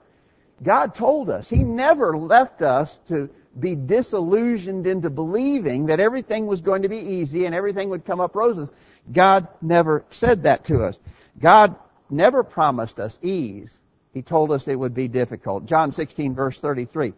God 0.60 0.96
told 0.96 1.30
us. 1.30 1.48
He 1.48 1.62
never 1.62 2.16
left 2.16 2.62
us 2.62 2.98
to 3.08 3.30
be 3.58 3.76
disillusioned 3.76 4.88
into 4.88 5.08
believing 5.08 5.86
that 5.86 6.00
everything 6.00 6.46
was 6.46 6.60
going 6.60 6.82
to 6.82 6.88
be 6.88 6.98
easy 6.98 7.44
and 7.46 7.54
everything 7.54 7.90
would 7.90 8.04
come 8.04 8.20
up 8.20 8.34
roses. 8.34 8.68
God 9.12 9.46
never 9.60 10.04
said 10.10 10.44
that 10.44 10.64
to 10.66 10.82
us. 10.82 10.98
God 11.40 11.76
never 12.10 12.42
promised 12.42 12.98
us 12.98 13.18
ease. 13.22 13.78
He 14.14 14.22
told 14.22 14.50
us 14.50 14.66
it 14.66 14.78
would 14.78 14.94
be 14.94 15.08
difficult. 15.08 15.66
John 15.66 15.92
16 15.92 16.34
verse 16.34 16.60
33. 16.60 17.12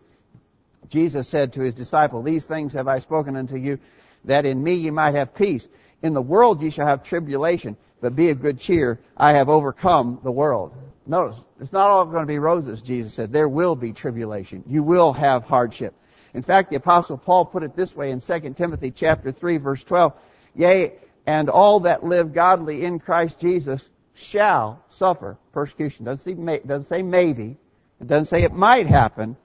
Jesus 0.88 1.28
said 1.28 1.54
to 1.54 1.62
his 1.62 1.74
disciple, 1.74 2.22
These 2.22 2.46
things 2.46 2.74
have 2.74 2.88
I 2.88 2.98
spoken 2.98 3.36
unto 3.36 3.56
you, 3.56 3.78
that 4.24 4.44
in 4.44 4.62
me 4.62 4.74
ye 4.74 4.90
might 4.90 5.14
have 5.14 5.34
peace. 5.34 5.66
In 6.02 6.14
the 6.14 6.22
world 6.22 6.62
ye 6.62 6.70
shall 6.70 6.86
have 6.86 7.02
tribulation, 7.02 7.76
but 8.00 8.16
be 8.16 8.30
of 8.30 8.42
good 8.42 8.58
cheer. 8.58 9.00
I 9.16 9.32
have 9.32 9.48
overcome 9.48 10.20
the 10.22 10.30
world. 10.30 10.72
Notice, 11.06 11.38
it's 11.60 11.72
not 11.72 11.88
all 11.88 12.06
going 12.06 12.22
to 12.22 12.26
be 12.26 12.38
roses, 12.38 12.82
Jesus 12.82 13.14
said. 13.14 13.32
There 13.32 13.48
will 13.48 13.76
be 13.76 13.92
tribulation. 13.92 14.64
You 14.66 14.82
will 14.82 15.12
have 15.12 15.44
hardship. 15.44 15.94
In 16.32 16.42
fact, 16.42 16.70
the 16.70 16.76
apostle 16.76 17.16
Paul 17.16 17.44
put 17.44 17.62
it 17.62 17.76
this 17.76 17.94
way 17.94 18.10
in 18.10 18.20
2 18.20 18.54
Timothy 18.56 18.90
chapter 18.90 19.30
3 19.30 19.58
verse 19.58 19.84
12. 19.84 20.12
Yea, 20.54 20.92
and 21.26 21.48
all 21.48 21.80
that 21.80 22.04
live 22.04 22.32
godly 22.32 22.84
in 22.84 22.98
Christ 22.98 23.38
Jesus 23.38 23.88
shall 24.14 24.82
suffer 24.88 25.36
persecution. 25.52 26.04
Doesn't 26.04 26.24
say, 26.24 26.60
doesn't 26.66 26.88
say 26.88 27.02
maybe. 27.02 27.56
It 28.00 28.06
doesn't 28.06 28.26
say 28.26 28.42
it 28.42 28.52
might 28.52 28.86
happen. 28.86 29.36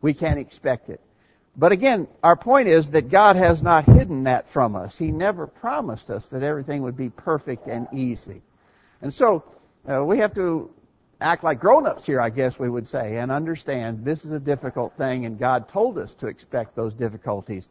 We 0.00 0.14
can't 0.14 0.38
expect 0.38 0.88
it. 0.88 1.00
But 1.60 1.72
again, 1.72 2.08
our 2.22 2.36
point 2.36 2.68
is 2.68 2.88
that 2.92 3.10
God 3.10 3.36
has 3.36 3.62
not 3.62 3.84
hidden 3.84 4.24
that 4.24 4.48
from 4.48 4.74
us. 4.74 4.96
He 4.96 5.12
never 5.12 5.46
promised 5.46 6.08
us 6.08 6.26
that 6.28 6.42
everything 6.42 6.82
would 6.84 6.96
be 6.96 7.10
perfect 7.10 7.66
and 7.66 7.86
easy. 7.92 8.40
And 9.02 9.12
so, 9.12 9.44
uh, 9.86 10.02
we 10.02 10.16
have 10.20 10.34
to 10.36 10.70
act 11.20 11.44
like 11.44 11.60
grown-ups 11.60 12.06
here, 12.06 12.18
I 12.18 12.30
guess 12.30 12.58
we 12.58 12.70
would 12.70 12.88
say, 12.88 13.18
and 13.18 13.30
understand 13.30 14.06
this 14.06 14.24
is 14.24 14.30
a 14.30 14.38
difficult 14.38 14.96
thing 14.96 15.26
and 15.26 15.38
God 15.38 15.68
told 15.68 15.98
us 15.98 16.14
to 16.14 16.28
expect 16.28 16.76
those 16.76 16.94
difficulties. 16.94 17.68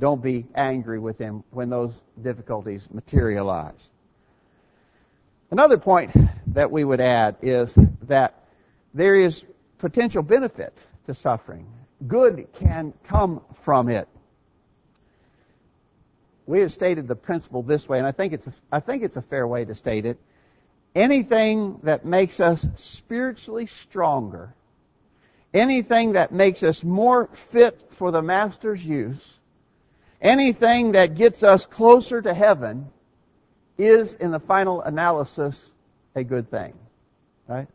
Don't 0.00 0.20
be 0.20 0.44
angry 0.56 0.98
with 0.98 1.16
Him 1.16 1.44
when 1.52 1.70
those 1.70 1.94
difficulties 2.20 2.88
materialize. 2.90 3.88
Another 5.52 5.78
point 5.78 6.10
that 6.48 6.72
we 6.72 6.82
would 6.82 7.00
add 7.00 7.36
is 7.40 7.70
that 8.08 8.34
there 8.94 9.14
is 9.14 9.44
potential 9.78 10.24
benefit 10.24 10.76
to 11.06 11.14
suffering. 11.14 11.68
Good 12.06 12.46
can 12.54 12.92
come 13.08 13.42
from 13.64 13.88
it. 13.88 14.08
We 16.46 16.60
have 16.60 16.72
stated 16.72 17.08
the 17.08 17.16
principle 17.16 17.62
this 17.62 17.88
way, 17.88 17.98
and 17.98 18.06
I 18.06 18.12
think 18.12 18.32
it's 18.32 18.46
a, 18.46 18.52
I 18.72 18.80
think 18.80 19.02
it's 19.02 19.16
a 19.16 19.22
fair 19.22 19.46
way 19.46 19.64
to 19.64 19.74
state 19.74 20.06
it. 20.06 20.18
Anything 20.94 21.80
that 21.82 22.04
makes 22.04 22.40
us 22.40 22.66
spiritually 22.76 23.66
stronger, 23.66 24.54
anything 25.52 26.12
that 26.12 26.32
makes 26.32 26.62
us 26.62 26.82
more 26.82 27.28
fit 27.50 27.78
for 27.98 28.10
the 28.10 28.22
Master's 28.22 28.84
use, 28.84 29.36
anything 30.22 30.92
that 30.92 31.16
gets 31.16 31.42
us 31.42 31.66
closer 31.66 32.22
to 32.22 32.32
heaven, 32.32 32.88
is 33.76 34.14
in 34.14 34.30
the 34.30 34.40
final 34.40 34.80
analysis 34.82 35.70
a 36.14 36.24
good 36.24 36.50
thing. 36.50 36.72
Right? 37.46 37.68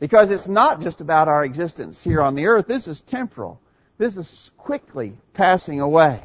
Because 0.00 0.30
it's 0.30 0.46
not 0.46 0.80
just 0.80 1.00
about 1.00 1.28
our 1.28 1.44
existence 1.44 2.02
here 2.02 2.22
on 2.22 2.34
the 2.34 2.46
earth. 2.46 2.66
This 2.66 2.86
is 2.86 3.00
temporal. 3.00 3.60
This 3.98 4.16
is 4.16 4.50
quickly 4.56 5.18
passing 5.34 5.80
away. 5.80 6.22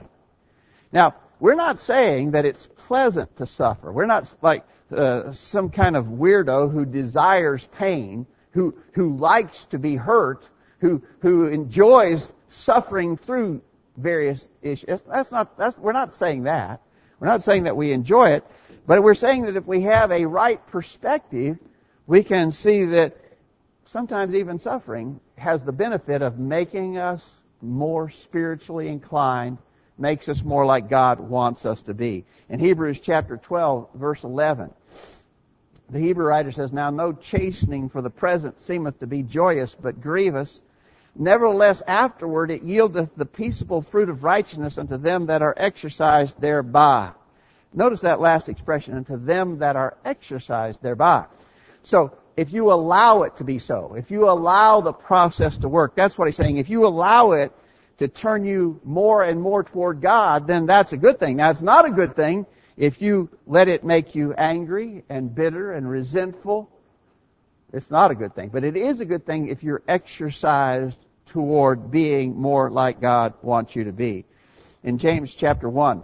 Now, 0.92 1.16
we're 1.40 1.56
not 1.56 1.80
saying 1.80 2.32
that 2.32 2.46
it's 2.46 2.68
pleasant 2.68 3.36
to 3.38 3.48
suffer. 3.48 3.92
We're 3.92 4.06
not 4.06 4.34
like 4.42 4.64
uh, 4.96 5.32
some 5.32 5.70
kind 5.70 5.96
of 5.96 6.06
weirdo 6.06 6.72
who 6.72 6.86
desires 6.86 7.68
pain, 7.78 8.28
who, 8.52 8.76
who 8.94 9.18
likes 9.18 9.66
to 9.66 9.80
be 9.80 9.96
hurt, 9.96 10.48
who, 10.80 11.02
who 11.20 11.48
enjoys 11.48 12.30
suffering 12.50 13.18
through 13.18 13.62
various 13.98 14.48
issues. 14.62 15.02
That's 15.08 15.32
not, 15.32 15.58
that's, 15.58 15.78
we're 15.78 15.94
not 15.94 16.14
saying 16.14 16.44
that. 16.44 16.82
We're 17.20 17.28
not 17.28 17.42
saying 17.42 17.64
that 17.64 17.76
we 17.76 17.92
enjoy 17.92 18.32
it, 18.32 18.46
but 18.86 19.02
we're 19.02 19.14
saying 19.16 19.44
that 19.44 19.56
if 19.56 19.66
we 19.66 19.82
have 19.82 20.12
a 20.12 20.26
right 20.26 20.66
perspective, 20.68 21.58
we 22.06 22.24
can 22.24 22.52
see 22.52 22.86
that 22.86 23.18
sometimes 23.86 24.34
even 24.34 24.60
suffering 24.60 25.20
has 25.38 25.64
the 25.64 25.72
benefit 25.72 26.22
of 26.22 26.40
making 26.40 26.98
us 26.98 27.28
more 27.62 28.10
spiritually 28.10 28.88
inclined, 28.88 29.58
makes 29.98 30.28
us 30.28 30.42
more 30.44 30.66
like 30.66 30.90
God 30.90 31.20
wants 31.20 31.66
us 31.66 31.82
to 31.84 31.94
be. 31.94 32.26
In 32.50 32.60
Hebrews 32.60 33.00
chapter 33.00 33.38
12, 33.38 33.90
verse 33.96 34.24
11, 34.24 34.72
the 35.90 36.00
Hebrew 36.00 36.26
writer 36.26 36.52
says, 36.52 36.74
Now 36.74 36.90
no 36.90 37.14
chastening 37.14 37.90
for 37.90 38.02
the 38.02 38.10
present 38.10 38.60
seemeth 38.60 39.00
to 39.00 39.08
be 39.08 39.22
joyous, 39.22 39.76
but 39.80 40.02
grievous. 40.02 40.62
Nevertheless, 41.16 41.82
afterward 41.86 42.50
it 42.50 42.64
yieldeth 42.64 43.12
the 43.16 43.26
peaceable 43.26 43.84
fruit 43.84 44.10
of 44.10 44.24
righteousness 44.24 44.78
unto 44.78 44.98
them 44.98 45.28
that 45.28 45.44
are 45.44 45.54
exercised 45.56 46.40
thereby. 46.42 47.12
Notice 47.74 48.02
that 48.02 48.20
last 48.20 48.50
expression, 48.50 48.96
unto 48.96 49.18
them 49.18 49.60
that 49.60 49.76
are 49.76 49.98
exercised 50.04 50.82
thereby. 50.82 51.26
So, 51.84 52.14
if 52.36 52.52
you 52.52 52.72
allow 52.72 53.24
it 53.24 53.38
to 53.38 53.44
be 53.44 53.60
so, 53.60 53.96
if 53.98 54.10
you 54.10 54.30
allow 54.30 54.82
the 54.82 54.94
process 54.94 55.58
to 55.60 55.70
work, 55.70 55.96
that's 55.96 56.18
what 56.18 56.28
he's 56.28 56.36
saying. 56.36 56.58
If 56.58 56.70
you 56.70 56.86
allow 56.86 57.34
it 57.34 57.52
to 57.98 58.08
turn 58.08 58.44
you 58.44 58.80
more 58.84 59.24
and 59.24 59.40
more 59.40 59.64
toward 59.64 60.02
God, 60.02 60.48
then 60.48 60.66
that's 60.66 60.94
a 60.94 60.98
good 60.98 61.20
thing. 61.20 61.38
Now, 61.38 61.52
it's 61.52 61.62
not 61.62 61.86
a 61.86 61.92
good 61.92 62.16
thing 62.16 62.46
if 62.76 63.02
you 63.02 63.30
let 63.46 63.68
it 63.68 63.84
make 63.84 64.16
you 64.16 64.34
angry 64.34 65.04
and 65.10 65.34
bitter 65.34 65.74
and 65.74 65.88
resentful. 65.88 66.70
It's 67.72 67.92
not 67.92 68.12
a 68.12 68.16
good 68.16 68.34
thing. 68.34 68.50
But 68.50 68.64
it 68.64 68.76
is 68.76 69.00
a 69.00 69.06
good 69.06 69.26
thing 69.26 69.48
if 69.48 69.64
you're 69.64 69.84
exercised 69.88 70.98
toward 71.28 71.92
being 71.92 72.36
more 72.36 72.70
like 72.70 73.00
God 73.00 73.34
wants 73.42 73.76
you 73.76 73.84
to 73.86 73.92
be. 73.92 74.26
In 74.84 74.98
James 74.98 75.34
chapter 75.34 75.70
1, 75.70 76.04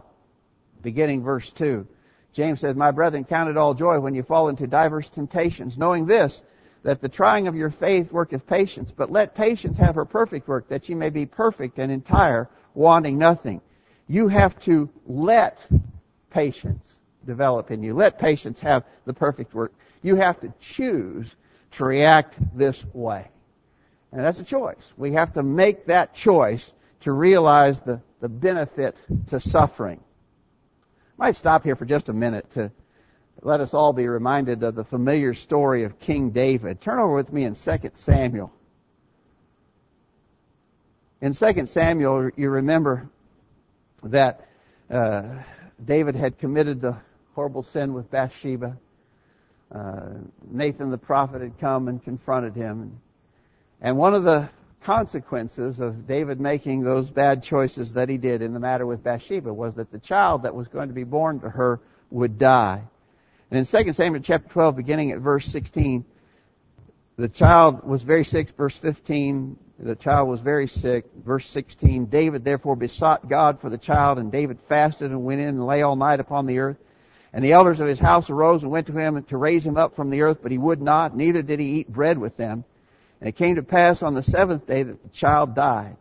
beginning 0.82 1.24
verse 1.24 1.52
2, 1.52 1.88
James 2.34 2.60
says, 2.60 2.76
My 2.76 2.92
brethren, 2.92 3.26
count 3.26 3.50
it 3.50 3.58
all 3.58 3.74
joy 3.74 4.00
when 4.00 4.16
you 4.16 4.24
fall 4.24 4.50
into 4.50 4.68
diverse 4.68 5.10
temptations, 5.10 5.78
knowing 5.78 6.06
this, 6.06 6.42
that 6.84 7.02
the 7.02 7.10
trying 7.10 7.48
of 7.48 7.56
your 7.56 7.72
faith 7.72 8.12
worketh 8.12 8.46
patience. 8.48 8.92
But 8.96 9.12
let 9.12 9.36
patience 9.36 9.78
have 9.78 9.96
her 9.96 10.06
perfect 10.06 10.48
work, 10.48 10.70
that 10.70 10.88
ye 10.88 10.96
may 10.96 11.10
be 11.10 11.26
perfect 11.26 11.80
and 11.80 11.92
entire, 11.92 12.50
wanting 12.74 13.18
nothing. 13.18 13.62
You 14.08 14.28
have 14.28 14.60
to 14.62 14.90
let 15.06 15.60
patience 16.30 16.96
develop 17.26 17.72
in 17.72 17.84
you. 17.84 17.94
Let 17.94 18.20
patience 18.20 18.60
have 18.62 18.84
the 19.06 19.14
perfect 19.14 19.54
work. 19.54 19.74
You 20.02 20.16
have 20.16 20.40
to 20.42 20.54
choose 20.60 21.36
to 21.72 21.86
react 21.86 22.36
this 22.58 22.84
way. 22.94 23.28
And 24.12 24.24
that's 24.24 24.40
a 24.40 24.44
choice. 24.44 24.82
We 24.98 25.14
have 25.14 25.34
to 25.34 25.44
make 25.44 25.86
that 25.88 26.14
choice 26.14 26.72
to 27.02 27.12
realize 27.12 27.80
the, 27.82 28.02
the 28.22 28.30
benefit 28.30 28.98
to 29.28 29.40
suffering. 29.40 30.00
Might 31.20 31.36
stop 31.36 31.66
here 31.66 31.76
for 31.76 31.84
just 31.84 32.08
a 32.08 32.14
minute 32.14 32.50
to 32.52 32.72
let 33.42 33.60
us 33.60 33.74
all 33.74 33.92
be 33.92 34.08
reminded 34.08 34.64
of 34.64 34.76
the 34.76 34.86
familiar 34.86 35.34
story 35.34 35.84
of 35.84 36.00
King 36.00 36.30
David. 36.30 36.80
Turn 36.80 36.98
over 36.98 37.14
with 37.14 37.34
me 37.34 37.44
in 37.44 37.56
2 37.56 37.78
Samuel. 37.94 38.54
In 41.20 41.34
2 41.34 41.66
Samuel, 41.66 42.30
you 42.38 42.50
remember 42.50 43.10
that 44.02 44.48
uh, 44.90 45.24
David 45.84 46.16
had 46.16 46.40
committed 46.40 46.80
the 46.80 46.96
horrible 47.36 47.64
sin 47.64 47.94
with 47.94 48.10
Bathsheba. 48.10 48.78
Uh, 49.76 50.02
Nathan 50.50 50.90
the 50.90 50.98
prophet 50.98 51.42
had 51.42 51.60
come 51.60 51.90
and 51.90 52.02
confronted 52.02 52.56
him. 52.56 52.98
And 53.82 53.98
one 53.98 54.14
of 54.14 54.24
the 54.24 54.48
consequences 54.82 55.80
of 55.80 56.08
David 56.08 56.40
making 56.40 56.84
those 56.84 57.10
bad 57.10 57.44
choices 57.44 57.94
that 57.94 58.10
he 58.10 58.18
did 58.18 58.42
in 58.42 58.54
the 58.54 58.60
matter 58.60 58.86
with 58.86 59.04
Bathsheba 59.04 59.54
was 59.54 59.76
that 59.76 59.92
the 59.92 60.00
child 60.00 60.44
that 60.44 60.56
was 60.56 60.68
going 60.68 60.88
to 60.88 60.94
be 60.94 61.04
born 61.04 61.40
to 61.42 61.50
her 61.50 61.80
would 62.10 62.38
die. 62.38 62.82
And 63.52 63.60
in 63.60 63.66
2 63.66 63.94
Samuel 63.94 64.22
chapter 64.22 64.50
12, 64.50 64.76
beginning 64.76 65.12
at 65.12 65.20
verse 65.20 65.46
16, 65.46 66.06
the 67.18 67.30
child 67.30 67.86
was 67.86 68.04
very 68.04 68.24
sick, 68.24 68.50
verse 68.58 68.78
15, 68.78 69.58
the 69.80 69.96
child 69.96 70.28
was 70.28 70.42
very 70.42 70.68
sick. 70.68 71.06
Verse 71.26 71.48
16, 71.48 72.08
David 72.08 72.44
therefore 72.44 72.76
besought 72.76 73.30
God 73.30 73.62
for 73.62 73.70
the 73.70 73.78
child, 73.78 74.20
and 74.20 74.32
David 74.32 74.60
fasted 74.68 75.12
and 75.12 75.24
went 75.24 75.40
in 75.40 75.48
and 75.48 75.66
lay 75.66 75.82
all 75.82 75.96
night 75.96 76.20
upon 76.20 76.46
the 76.46 76.60
earth. 76.60 76.78
And 77.32 77.46
the 77.46 77.54
elders 77.54 77.80
of 77.80 77.88
his 77.88 78.00
house 78.00 78.30
arose 78.30 78.64
and 78.64 78.72
went 78.72 78.88
to 78.88 78.94
him 78.94 79.24
to 79.24 79.38
raise 79.38 79.66
him 79.66 79.78
up 79.78 79.96
from 79.96 80.10
the 80.10 80.22
earth, 80.22 80.40
but 80.42 80.52
he 80.52 80.58
would 80.58 80.82
not, 80.82 81.16
neither 81.16 81.42
did 81.42 81.60
he 81.60 81.80
eat 81.80 81.88
bread 81.88 82.18
with 82.18 82.36
them. 82.36 82.66
And 83.20 83.30
it 83.30 83.36
came 83.36 83.56
to 83.56 83.64
pass 83.64 84.02
on 84.02 84.14
the 84.14 84.24
seventh 84.24 84.66
day 84.66 84.84
that 84.84 85.04
the 85.04 85.10
child 85.10 85.56
died. 85.56 85.98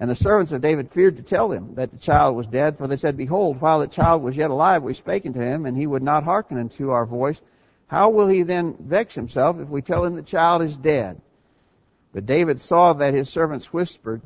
And 0.00 0.10
the 0.10 0.16
servants 0.16 0.52
of 0.52 0.60
David 0.60 0.90
feared 0.90 1.16
to 1.16 1.22
tell 1.22 1.50
him 1.50 1.74
that 1.76 1.90
the 1.90 1.98
child 1.98 2.36
was 2.36 2.46
dead, 2.46 2.78
for 2.78 2.86
they 2.86 2.96
said, 2.96 3.16
Behold, 3.16 3.60
while 3.60 3.80
the 3.80 3.86
child 3.86 4.22
was 4.22 4.36
yet 4.36 4.50
alive, 4.50 4.82
we 4.82 4.94
spake 4.94 5.24
unto 5.24 5.40
him, 5.40 5.66
and 5.66 5.76
he 5.76 5.86
would 5.86 6.02
not 6.02 6.24
hearken 6.24 6.58
unto 6.58 6.90
our 6.90 7.06
voice. 7.06 7.40
How 7.86 8.10
will 8.10 8.28
he 8.28 8.42
then 8.42 8.76
vex 8.78 9.14
himself 9.14 9.60
if 9.60 9.68
we 9.68 9.82
tell 9.82 10.04
him 10.04 10.16
the 10.16 10.22
child 10.22 10.62
is 10.62 10.76
dead? 10.76 11.20
But 12.12 12.26
David 12.26 12.60
saw 12.60 12.92
that 12.94 13.14
his 13.14 13.28
servants 13.28 13.72
whispered. 13.72 14.22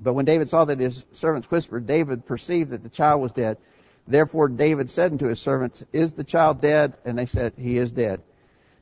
But 0.00 0.14
when 0.14 0.24
David 0.24 0.48
saw 0.48 0.64
that 0.66 0.80
his 0.80 1.04
servants 1.12 1.50
whispered, 1.50 1.86
David 1.86 2.26
perceived 2.26 2.70
that 2.70 2.82
the 2.82 2.88
child 2.88 3.20
was 3.20 3.32
dead. 3.32 3.58
Therefore 4.06 4.48
David 4.48 4.90
said 4.90 5.12
unto 5.12 5.28
his 5.28 5.40
servants, 5.40 5.84
Is 5.92 6.12
the 6.12 6.24
child 6.24 6.60
dead? 6.60 6.94
And 7.04 7.16
they 7.16 7.26
said, 7.26 7.54
He 7.56 7.78
is 7.78 7.90
dead. 7.90 8.20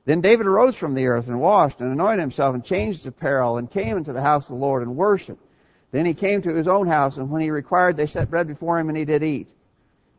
Then 0.04 0.20
David 0.20 0.46
arose 0.46 0.76
from 0.76 0.94
the 0.94 1.06
earth 1.06 1.28
and 1.28 1.40
washed 1.40 1.80
and 1.80 1.92
anointed 1.92 2.20
himself 2.20 2.54
and 2.54 2.64
changed 2.64 2.98
his 2.98 3.06
apparel 3.06 3.56
and 3.56 3.70
came 3.70 3.96
into 3.96 4.12
the 4.12 4.22
house 4.22 4.44
of 4.44 4.56
the 4.56 4.64
Lord 4.64 4.82
and 4.82 4.96
worshipped. 4.96 5.44
Then 5.92 6.06
he 6.06 6.14
came 6.14 6.42
to 6.42 6.54
his 6.54 6.66
own 6.66 6.88
house, 6.88 7.18
and 7.18 7.30
when 7.30 7.42
he 7.42 7.50
required, 7.50 7.96
they 7.96 8.06
set 8.06 8.30
bread 8.30 8.48
before 8.48 8.78
him, 8.78 8.88
and 8.88 8.96
he 8.96 9.04
did 9.04 9.22
eat. 9.22 9.46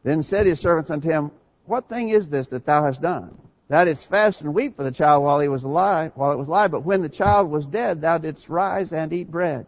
Then 0.04 0.24
said 0.24 0.46
his 0.46 0.60
servants 0.60 0.92
unto 0.92 1.10
him, 1.10 1.32
What 1.66 1.90
thing 1.90 2.10
is 2.10 2.30
this 2.30 2.48
that 2.50 2.66
thou 2.66 2.86
hast 2.86 3.02
done? 3.02 3.38
Thou 3.70 3.86
didst 3.86 4.08
fast 4.08 4.42
and 4.42 4.54
weep 4.54 4.76
for 4.76 4.84
the 4.84 4.92
child 4.92 5.24
while 5.24 5.40
he 5.40 5.48
was 5.48 5.64
alive, 5.64 6.12
while 6.16 6.32
it 6.32 6.38
was 6.38 6.48
alive, 6.48 6.72
but 6.72 6.86
when 6.86 7.02
the 7.02 7.10
child 7.10 7.50
was 7.50 7.66
dead, 7.66 8.02
thou 8.02 8.20
didst 8.20 8.50
rise 8.50 8.94
and 8.94 9.12
eat 9.12 9.32
bread. 9.32 9.66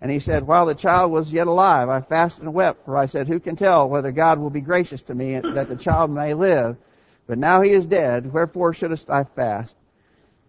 And 0.00 0.10
he 0.10 0.20
said, 0.20 0.46
While 0.46 0.66
the 0.66 0.74
child 0.74 1.12
was 1.12 1.32
yet 1.32 1.46
alive, 1.46 1.88
I 1.88 2.00
fasted 2.00 2.44
and 2.44 2.54
wept, 2.54 2.84
for 2.84 2.96
I 2.96 3.06
said, 3.06 3.28
Who 3.28 3.40
can 3.40 3.56
tell 3.56 3.88
whether 3.88 4.12
God 4.12 4.38
will 4.38 4.50
be 4.50 4.60
gracious 4.60 5.02
to 5.02 5.14
me 5.14 5.38
that 5.40 5.68
the 5.68 5.76
child 5.76 6.10
may 6.10 6.34
live? 6.34 6.76
But 7.26 7.38
now 7.38 7.60
he 7.62 7.70
is 7.70 7.84
dead, 7.84 8.32
wherefore 8.32 8.72
shouldst 8.72 9.10
I 9.10 9.24
fast? 9.24 9.74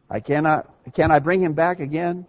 I 0.09 0.19
cannot, 0.19 0.69
can 0.93 1.11
I 1.11 1.19
bring 1.19 1.41
him 1.41 1.53
back 1.53 1.79
again? 1.79 2.25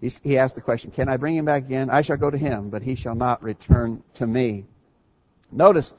He, 0.00 0.12
he 0.22 0.38
asked 0.38 0.54
the 0.54 0.60
question, 0.60 0.90
Can 0.90 1.08
I 1.08 1.16
bring 1.16 1.36
him 1.36 1.46
back 1.46 1.64
again? 1.64 1.88
I 1.90 2.02
shall 2.02 2.16
go 2.16 2.30
to 2.30 2.38
him, 2.38 2.68
but 2.70 2.82
he 2.82 2.94
shall 2.94 3.14
not 3.14 3.42
return 3.42 4.02
to 4.14 4.26
me. 4.26 4.64
Notice, 5.50 5.92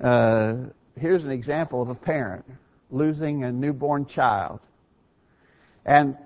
uh, 0.00 0.56
here's 0.98 1.24
an 1.24 1.30
example 1.30 1.82
of 1.82 1.90
a 1.90 1.94
parent 1.94 2.44
losing 2.90 3.44
a 3.44 3.52
newborn 3.52 4.06
child. 4.06 4.60
And 5.84 6.16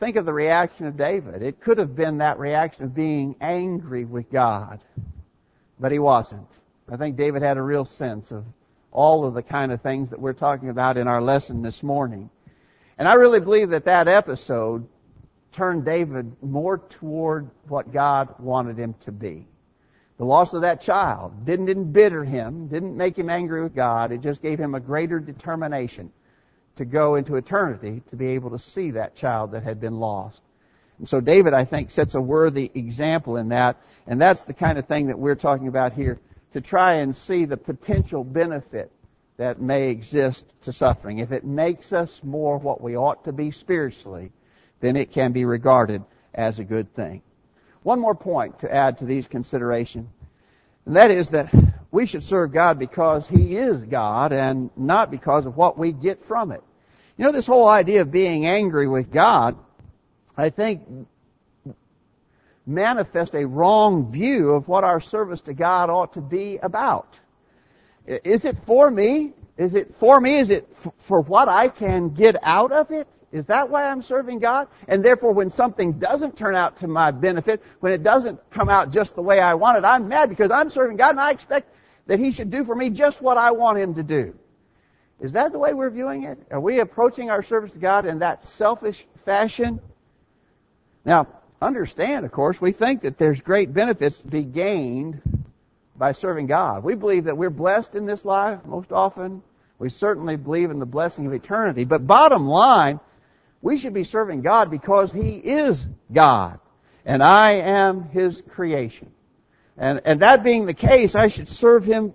think 0.00 0.16
of 0.16 0.26
the 0.26 0.32
reaction 0.32 0.86
of 0.86 0.96
David. 0.96 1.42
It 1.42 1.60
could 1.60 1.78
have 1.78 1.96
been 1.96 2.18
that 2.18 2.38
reaction 2.38 2.84
of 2.84 2.94
being 2.94 3.36
angry 3.40 4.04
with 4.04 4.30
God, 4.30 4.80
but 5.80 5.92
he 5.92 5.98
wasn't. 5.98 6.48
I 6.90 6.96
think 6.96 7.16
David 7.16 7.42
had 7.42 7.56
a 7.56 7.62
real 7.62 7.84
sense 7.84 8.30
of 8.30 8.44
all 8.92 9.24
of 9.24 9.34
the 9.34 9.42
kind 9.42 9.72
of 9.72 9.80
things 9.80 10.10
that 10.10 10.20
we're 10.20 10.32
talking 10.32 10.68
about 10.68 10.96
in 10.96 11.08
our 11.08 11.20
lesson 11.20 11.62
this 11.62 11.82
morning. 11.82 12.30
And 12.98 13.08
I 13.08 13.14
really 13.14 13.40
believe 13.40 13.70
that 13.70 13.86
that 13.86 14.06
episode 14.06 14.86
turned 15.52 15.84
David 15.84 16.36
more 16.42 16.78
toward 16.78 17.50
what 17.68 17.92
God 17.92 18.34
wanted 18.38 18.78
him 18.78 18.94
to 19.00 19.12
be. 19.12 19.46
The 20.18 20.24
loss 20.24 20.52
of 20.52 20.62
that 20.62 20.80
child 20.80 21.44
didn't 21.44 21.68
embitter 21.68 22.24
him, 22.24 22.68
didn't 22.68 22.96
make 22.96 23.18
him 23.18 23.28
angry 23.28 23.62
with 23.62 23.74
God. 23.74 24.12
It 24.12 24.20
just 24.20 24.42
gave 24.42 24.58
him 24.58 24.74
a 24.74 24.80
greater 24.80 25.18
determination 25.18 26.12
to 26.76 26.84
go 26.84 27.16
into 27.16 27.36
eternity 27.36 28.02
to 28.10 28.16
be 28.16 28.28
able 28.28 28.50
to 28.50 28.58
see 28.58 28.92
that 28.92 29.16
child 29.16 29.52
that 29.52 29.62
had 29.62 29.80
been 29.80 29.98
lost. 29.98 30.40
And 30.98 31.08
so 31.08 31.20
David, 31.20 31.54
I 31.54 31.64
think, 31.64 31.90
sets 31.90 32.14
a 32.14 32.20
worthy 32.20 32.70
example 32.74 33.36
in 33.36 33.48
that. 33.48 33.76
And 34.06 34.20
that's 34.20 34.42
the 34.42 34.54
kind 34.54 34.78
of 34.78 34.86
thing 34.86 35.08
that 35.08 35.18
we're 35.18 35.34
talking 35.34 35.68
about 35.68 35.92
here 35.92 36.20
to 36.52 36.60
try 36.60 36.94
and 36.94 37.16
see 37.16 37.44
the 37.44 37.56
potential 37.56 38.24
benefit 38.24 38.90
that 39.36 39.60
may 39.60 39.88
exist 39.88 40.44
to 40.62 40.72
suffering. 40.72 41.18
If 41.18 41.32
it 41.32 41.44
makes 41.44 41.92
us 41.92 42.20
more 42.22 42.58
what 42.58 42.80
we 42.80 42.96
ought 42.96 43.24
to 43.24 43.32
be 43.32 43.50
spiritually, 43.50 44.32
then 44.80 44.96
it 44.96 45.12
can 45.12 45.32
be 45.32 45.44
regarded 45.44 46.02
as 46.34 46.58
a 46.58 46.64
good 46.64 46.94
thing. 46.94 47.22
One 47.82 48.00
more 48.00 48.14
point 48.14 48.60
to 48.60 48.72
add 48.72 48.98
to 48.98 49.04
these 49.04 49.26
considerations, 49.26 50.08
and 50.86 50.96
that 50.96 51.10
is 51.10 51.30
that 51.30 51.52
we 51.90 52.06
should 52.06 52.24
serve 52.24 52.52
God 52.52 52.78
because 52.78 53.26
He 53.28 53.56
is 53.56 53.82
God 53.84 54.32
and 54.32 54.70
not 54.76 55.10
because 55.10 55.46
of 55.46 55.56
what 55.56 55.78
we 55.78 55.92
get 55.92 56.24
from 56.24 56.52
it. 56.52 56.62
You 57.16 57.24
know, 57.24 57.32
this 57.32 57.46
whole 57.46 57.68
idea 57.68 58.02
of 58.02 58.10
being 58.10 58.46
angry 58.46 58.88
with 58.88 59.12
God, 59.12 59.56
I 60.36 60.50
think, 60.50 60.82
manifest 62.66 63.34
a 63.34 63.46
wrong 63.46 64.10
view 64.10 64.50
of 64.50 64.68
what 64.68 64.84
our 64.84 65.00
service 65.00 65.40
to 65.42 65.54
God 65.54 65.90
ought 65.90 66.14
to 66.14 66.20
be 66.20 66.58
about. 66.58 67.18
Is 68.06 68.44
it 68.44 68.56
for 68.66 68.90
me? 68.90 69.32
Is 69.56 69.74
it 69.74 69.94
for 69.96 70.20
me? 70.20 70.38
Is 70.38 70.50
it 70.50 70.68
for 70.98 71.20
what 71.20 71.48
I 71.48 71.68
can 71.68 72.10
get 72.10 72.36
out 72.42 72.72
of 72.72 72.90
it? 72.90 73.08
Is 73.32 73.46
that 73.46 73.70
why 73.70 73.84
I'm 73.84 74.02
serving 74.02 74.40
God? 74.40 74.68
And 74.88 75.04
therefore, 75.04 75.32
when 75.32 75.48
something 75.50 75.98
doesn't 75.98 76.36
turn 76.36 76.54
out 76.54 76.78
to 76.78 76.86
my 76.86 77.10
benefit, 77.10 77.62
when 77.80 77.92
it 77.92 78.02
doesn't 78.02 78.38
come 78.50 78.68
out 78.68 78.92
just 78.92 79.14
the 79.14 79.22
way 79.22 79.40
I 79.40 79.54
want 79.54 79.78
it, 79.78 79.84
I'm 79.84 80.08
mad 80.08 80.28
because 80.28 80.50
I'm 80.50 80.68
serving 80.68 80.98
God 80.98 81.10
and 81.10 81.20
I 81.20 81.30
expect 81.30 81.74
that 82.06 82.18
He 82.18 82.32
should 82.32 82.50
do 82.50 82.64
for 82.64 82.74
me 82.74 82.90
just 82.90 83.22
what 83.22 83.38
I 83.38 83.52
want 83.52 83.78
Him 83.78 83.94
to 83.94 84.02
do. 84.02 84.34
Is 85.20 85.32
that 85.32 85.52
the 85.52 85.58
way 85.58 85.72
we're 85.72 85.90
viewing 85.90 86.24
it? 86.24 86.38
Are 86.50 86.60
we 86.60 86.80
approaching 86.80 87.30
our 87.30 87.42
service 87.42 87.72
to 87.72 87.78
God 87.78 88.04
in 88.04 88.18
that 88.18 88.48
selfish 88.48 89.06
fashion? 89.24 89.80
Now, 91.04 91.28
understand, 91.62 92.26
of 92.26 92.32
course, 92.32 92.60
we 92.60 92.72
think 92.72 93.02
that 93.02 93.18
there's 93.18 93.40
great 93.40 93.72
benefits 93.72 94.18
to 94.18 94.26
be 94.26 94.42
gained 94.42 95.22
by 95.96 96.12
serving 96.12 96.46
God. 96.46 96.82
We 96.82 96.94
believe 96.94 97.24
that 97.24 97.36
we're 97.36 97.50
blessed 97.50 97.94
in 97.94 98.06
this 98.06 98.24
life 98.24 98.64
most 98.66 98.92
often. 98.92 99.42
We 99.78 99.88
certainly 99.88 100.36
believe 100.36 100.70
in 100.70 100.78
the 100.78 100.86
blessing 100.86 101.26
of 101.26 101.32
eternity. 101.32 101.84
But 101.84 102.06
bottom 102.06 102.46
line, 102.46 103.00
we 103.60 103.76
should 103.76 103.94
be 103.94 104.04
serving 104.04 104.42
God 104.42 104.70
because 104.70 105.12
He 105.12 105.36
is 105.36 105.86
God. 106.12 106.58
And 107.04 107.22
I 107.22 107.52
am 107.54 108.04
His 108.04 108.42
creation. 108.50 109.10
And, 109.76 110.02
and 110.04 110.20
that 110.20 110.44
being 110.44 110.66
the 110.66 110.74
case, 110.74 111.14
I 111.14 111.28
should 111.28 111.48
serve 111.48 111.84
Him 111.84 112.14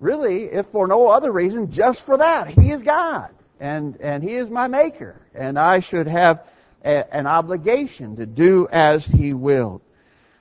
really, 0.00 0.44
if 0.44 0.66
for 0.66 0.86
no 0.86 1.08
other 1.08 1.30
reason, 1.30 1.70
just 1.70 2.00
for 2.02 2.18
that. 2.18 2.48
He 2.48 2.70
is 2.70 2.82
God. 2.82 3.30
And, 3.60 4.00
and 4.00 4.22
He 4.22 4.34
is 4.34 4.50
my 4.50 4.66
Maker. 4.66 5.20
And 5.34 5.58
I 5.58 5.80
should 5.80 6.08
have 6.08 6.44
a, 6.84 7.14
an 7.14 7.26
obligation 7.26 8.16
to 8.16 8.26
do 8.26 8.68
as 8.70 9.04
He 9.04 9.32
willed. 9.32 9.82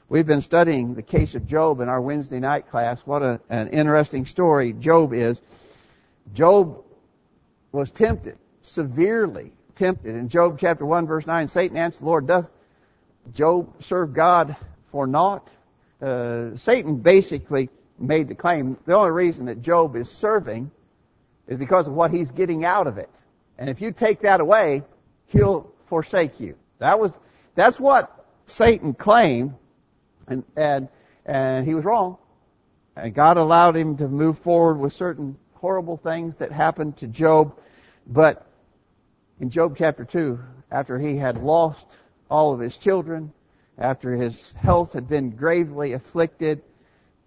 We've 0.10 0.28
been 0.28 0.42
studying 0.42 0.94
the 0.94 1.02
case 1.02 1.36
of 1.36 1.48
Job 1.48 1.80
in 1.80 1.88
our 1.88 2.02
Wednesday 2.02 2.40
night 2.40 2.70
class. 2.70 3.00
What 3.06 3.22
a, 3.22 3.40
an 3.50 3.70
interesting 3.70 4.26
story 4.26 4.74
Job 4.74 5.14
is. 5.14 5.42
Job 6.34 6.84
was 7.72 7.92
tempted, 7.92 8.38
severely 8.62 9.54
tempted. 9.76 10.16
In 10.16 10.28
Job 10.28 10.58
chapter 10.60 10.86
1 10.86 11.08
verse 11.08 11.26
9, 11.26 11.48
Satan 11.48 11.78
answered 11.78 12.02
the 12.02 12.06
Lord, 12.06 12.28
doth 12.28 12.48
Job 13.34 13.82
serve 13.82 14.14
God 14.14 14.56
for 14.92 15.08
naught? 15.08 15.48
Uh, 16.02 16.58
Satan 16.58 16.98
basically 16.98 17.70
made 17.98 18.28
the 18.28 18.36
claim, 18.36 18.78
the 18.86 18.96
only 18.96 19.12
reason 19.12 19.46
that 19.46 19.62
Job 19.62 19.96
is 19.96 20.10
serving 20.10 20.72
is 21.48 21.58
because 21.58 21.88
of 21.88 21.94
what 21.94 22.12
he's 22.12 22.32
getting 22.32 22.66
out 22.66 22.88
of 22.88 22.98
it. 22.98 23.10
And 23.58 23.70
if 23.70 23.80
you 23.80 23.92
take 23.92 24.22
that 24.22 24.42
away, 24.42 24.84
he'll 25.28 25.72
forsake 25.92 26.40
you. 26.40 26.56
That 26.80 27.02
was, 27.02 27.14
that's 27.54 27.78
what 27.78 28.26
Satan 28.48 28.94
claimed, 28.94 29.54
and, 30.26 30.46
and, 30.56 30.88
and 31.26 31.68
he 31.68 31.76
was 31.76 31.84
wrong. 31.84 32.18
And 32.96 33.14
God 33.14 33.36
allowed 33.36 33.76
him 33.76 33.98
to 33.98 34.08
move 34.08 34.40
forward 34.40 34.80
with 34.80 34.94
certain 34.94 35.38
horrible 35.56 35.98
things 35.98 36.38
that 36.38 36.50
happened 36.50 36.96
to 37.00 37.08
Job. 37.08 37.60
But 38.08 38.48
in 39.42 39.50
Job 39.50 39.76
chapter 39.78 40.06
2, 40.06 40.40
after 40.72 40.98
he 40.98 41.18
had 41.18 41.40
lost 41.40 41.86
all 42.30 42.54
of 42.54 42.62
his 42.62 42.78
children, 42.78 43.34
after 43.78 44.16
his 44.16 44.54
health 44.54 44.94
had 44.94 45.10
been 45.10 45.32
gravely 45.32 45.92
afflicted, 45.92 46.62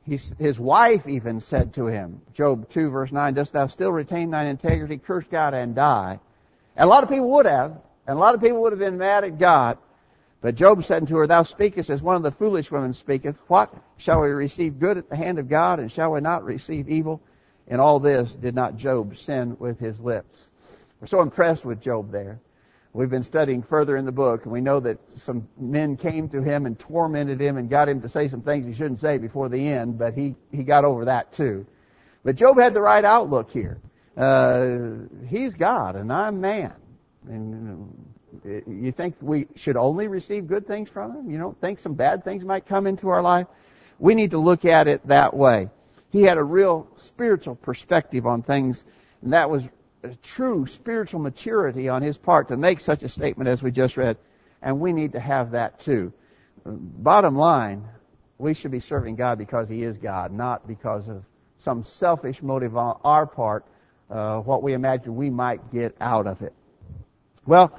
his 0.07 0.59
wife 0.59 1.07
even 1.07 1.38
said 1.38 1.74
to 1.74 1.87
him, 1.87 2.22
Job 2.33 2.70
2 2.70 2.88
verse 2.88 3.12
9, 3.12 3.35
Dost 3.35 3.53
thou 3.53 3.66
still 3.66 3.92
retain 3.92 4.31
thine 4.31 4.46
integrity? 4.46 4.96
Curse 4.96 5.27
God 5.31 5.53
and 5.53 5.74
die. 5.74 6.18
And 6.77 6.87
a 6.87 6.88
lot 6.88 7.03
of 7.03 7.11
people 7.11 7.31
would 7.33 7.46
have, 7.46 7.77
and 8.06 8.16
a 8.16 8.20
lot 8.20 8.34
of 8.34 8.40
people 8.40 8.60
would 8.62 8.72
have 8.72 8.78
been 8.78 8.98
mad 8.98 9.24
at 9.24 9.38
God. 9.38 9.78
But 10.40 10.56
Job 10.56 10.84
said 10.84 11.02
unto 11.02 11.16
her, 11.16 11.26
Thou 11.26 11.42
speakest 11.42 11.88
as 11.88 12.02
one 12.02 12.16
of 12.16 12.22
the 12.22 12.30
foolish 12.30 12.70
women 12.70 12.92
speaketh. 12.92 13.36
What? 13.48 13.74
Shall 13.96 14.20
we 14.20 14.28
receive 14.28 14.78
good 14.78 14.98
at 14.98 15.08
the 15.08 15.16
hand 15.16 15.38
of 15.38 15.48
God, 15.48 15.80
and 15.80 15.90
shall 15.90 16.12
we 16.12 16.20
not 16.20 16.44
receive 16.44 16.88
evil? 16.88 17.22
In 17.66 17.80
all 17.80 17.98
this 17.98 18.34
did 18.34 18.54
not 18.54 18.76
Job 18.76 19.16
sin 19.16 19.56
with 19.58 19.78
his 19.78 20.00
lips. 20.00 20.50
We're 21.00 21.06
so 21.06 21.22
impressed 21.22 21.64
with 21.64 21.80
Job 21.80 22.12
there. 22.12 22.40
We've 22.92 23.10
been 23.10 23.22
studying 23.22 23.62
further 23.62 23.96
in 23.96 24.04
the 24.04 24.12
book, 24.12 24.44
and 24.44 24.52
we 24.52 24.60
know 24.60 24.80
that 24.80 24.98
some 25.16 25.48
men 25.58 25.96
came 25.96 26.28
to 26.28 26.42
him 26.42 26.66
and 26.66 26.78
tormented 26.78 27.40
him 27.40 27.56
and 27.56 27.68
got 27.68 27.88
him 27.88 28.00
to 28.02 28.08
say 28.08 28.28
some 28.28 28.42
things 28.42 28.66
he 28.66 28.74
shouldn't 28.74 29.00
say 29.00 29.18
before 29.18 29.48
the 29.48 29.66
end, 29.66 29.98
but 29.98 30.14
he, 30.14 30.36
he 30.52 30.62
got 30.62 30.84
over 30.84 31.06
that 31.06 31.32
too. 31.32 31.66
But 32.22 32.36
Job 32.36 32.58
had 32.60 32.72
the 32.72 32.80
right 32.80 33.04
outlook 33.04 33.50
here. 33.50 33.80
Uh, 34.16 35.06
he's 35.26 35.54
God, 35.54 35.96
and 35.96 36.12
I'm 36.12 36.40
man. 36.40 36.74
And 37.28 38.14
you 38.66 38.92
think 38.92 39.16
we 39.20 39.46
should 39.54 39.76
only 39.76 40.08
receive 40.08 40.46
good 40.46 40.66
things 40.66 40.90
from 40.90 41.12
him? 41.12 41.30
You 41.30 41.38
don't 41.38 41.58
think 41.60 41.80
some 41.80 41.94
bad 41.94 42.24
things 42.24 42.44
might 42.44 42.66
come 42.66 42.87
into 42.87 43.08
our 43.08 43.22
life? 43.22 43.46
We 43.98 44.14
need 44.14 44.32
to 44.32 44.38
look 44.38 44.64
at 44.64 44.88
it 44.88 45.06
that 45.06 45.34
way. 45.34 45.68
He 46.10 46.22
had 46.22 46.38
a 46.38 46.44
real 46.44 46.88
spiritual 46.96 47.56
perspective 47.56 48.26
on 48.26 48.42
things, 48.42 48.84
and 49.22 49.32
that 49.32 49.48
was 49.48 49.68
a 50.02 50.14
true 50.16 50.66
spiritual 50.66 51.20
maturity 51.20 51.88
on 51.88 52.02
his 52.02 52.18
part 52.18 52.48
to 52.48 52.56
make 52.56 52.80
such 52.80 53.02
a 53.02 53.08
statement 53.08 53.48
as 53.48 53.62
we 53.62 53.70
just 53.70 53.96
read, 53.96 54.16
and 54.62 54.78
we 54.78 54.92
need 54.92 55.12
to 55.12 55.20
have 55.20 55.52
that 55.52 55.80
too. 55.80 56.12
Bottom 56.66 57.37
line, 57.37 57.84
we 58.38 58.54
should 58.54 58.70
be 58.70 58.80
serving 58.80 59.16
God 59.16 59.38
because 59.38 59.68
He 59.68 59.82
is 59.82 59.96
God, 59.96 60.32
not 60.32 60.66
because 60.66 61.08
of 61.08 61.24
some 61.58 61.84
selfish 61.84 62.42
motive 62.42 62.76
on 62.76 62.98
our 63.04 63.26
part, 63.26 63.64
uh, 64.10 64.38
what 64.38 64.62
we 64.62 64.72
imagine 64.72 65.16
we 65.16 65.30
might 65.30 65.72
get 65.72 65.96
out 66.00 66.26
of 66.26 66.42
it. 66.42 66.52
Well, 67.46 67.78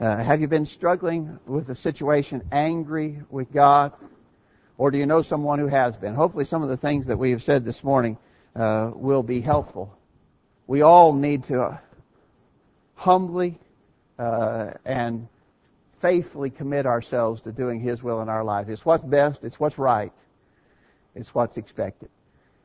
uh, 0.00 0.16
have 0.16 0.40
you 0.40 0.48
been 0.48 0.66
struggling 0.66 1.38
with 1.46 1.68
a 1.68 1.74
situation, 1.74 2.42
angry 2.50 3.22
with 3.30 3.52
God? 3.52 3.92
Or 4.76 4.90
do 4.90 4.98
you 4.98 5.06
know 5.06 5.22
someone 5.22 5.58
who 5.58 5.68
has 5.68 5.96
been? 5.96 6.14
Hopefully 6.14 6.44
some 6.44 6.62
of 6.62 6.68
the 6.68 6.76
things 6.76 7.06
that 7.06 7.16
we 7.16 7.30
have 7.30 7.42
said 7.42 7.64
this 7.64 7.84
morning 7.84 8.18
uh, 8.56 8.90
will 8.94 9.22
be 9.22 9.40
helpful 9.40 9.96
we 10.66 10.82
all 10.82 11.12
need 11.12 11.44
to 11.44 11.78
humbly 12.94 13.58
uh, 14.18 14.70
and 14.84 15.28
faithfully 16.00 16.50
commit 16.50 16.86
ourselves 16.86 17.42
to 17.42 17.52
doing 17.52 17.80
His 17.80 18.02
will 18.02 18.22
in 18.22 18.28
our 18.28 18.44
lives. 18.44 18.68
It's 18.68 18.84
what's 18.84 19.02
best. 19.02 19.44
It's 19.44 19.58
what's 19.58 19.78
right. 19.78 20.12
It's 21.14 21.34
what's 21.34 21.56
expected. 21.56 22.08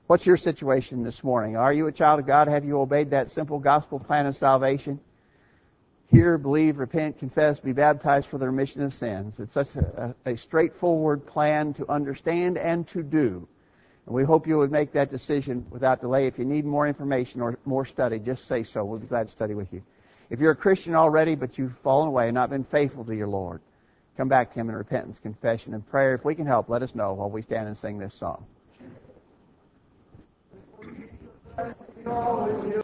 What's 0.07 0.25
your 0.25 0.37
situation 0.37 1.03
this 1.03 1.23
morning? 1.23 1.55
Are 1.55 1.71
you 1.71 1.87
a 1.87 1.91
child 1.91 2.19
of 2.19 2.25
God? 2.25 2.47
Have 2.47 2.65
you 2.65 2.79
obeyed 2.79 3.11
that 3.11 3.31
simple 3.31 3.59
gospel 3.59 3.99
plan 3.99 4.25
of 4.25 4.35
salvation? 4.35 4.99
hear, 6.09 6.37
believe, 6.37 6.79
repent, 6.79 7.19
confess, 7.19 7.59
be 7.59 7.71
baptized 7.71 8.27
for 8.27 8.37
the 8.37 8.45
remission 8.45 8.81
of 8.81 8.93
sins. 8.93 9.39
It's 9.39 9.53
such 9.53 9.75
a, 9.75 10.15
a, 10.25 10.35
straightforward 10.35 11.25
plan 11.25 11.73
to 11.75 11.89
understand 11.89 12.57
and 12.57 12.87
to 12.89 13.03
do. 13.03 13.47
And 14.05 14.15
we 14.15 14.23
hope 14.23 14.47
you 14.47 14.57
would 14.57 14.71
make 14.71 14.91
that 14.93 15.11
decision 15.11 15.65
without 15.69 16.01
delay. 16.01 16.25
If 16.25 16.39
you 16.39 16.45
need 16.45 16.65
more 16.65 16.87
information 16.87 17.41
or 17.41 17.59
more 17.65 17.85
study, 17.85 18.17
just 18.17 18.47
say 18.47 18.63
so. 18.63 18.83
We'll 18.83 18.99
be 18.99 19.07
glad 19.07 19.27
to 19.27 19.31
study 19.31 19.53
with 19.53 19.71
you. 19.71 19.83
If 20.31 20.39
you're 20.39 20.51
a 20.51 20.55
Christian 20.55 20.95
already, 20.95 21.35
but 21.35 21.57
you've 21.57 21.77
fallen 21.83 22.07
away 22.07 22.27
and 22.27 22.35
not 22.35 22.49
been 22.49 22.63
faithful 22.63 23.05
to 23.05 23.15
your 23.15 23.27
Lord, 23.27 23.61
come 24.17 24.27
back 24.27 24.51
to 24.53 24.59
Him 24.59 24.69
in 24.69 24.75
repentance, 24.75 25.19
confession, 25.19 25.73
and 25.73 25.87
prayer. 25.89 26.15
If 26.15 26.25
we 26.25 26.33
can 26.33 26.45
help, 26.45 26.69
let 26.69 26.81
us 26.81 26.95
know 26.95 27.13
while 27.13 27.29
we 27.29 27.41
stand 27.41 27.67
and 27.67 27.77
sing 27.77 27.99
this 27.99 28.15
song. 28.15 28.45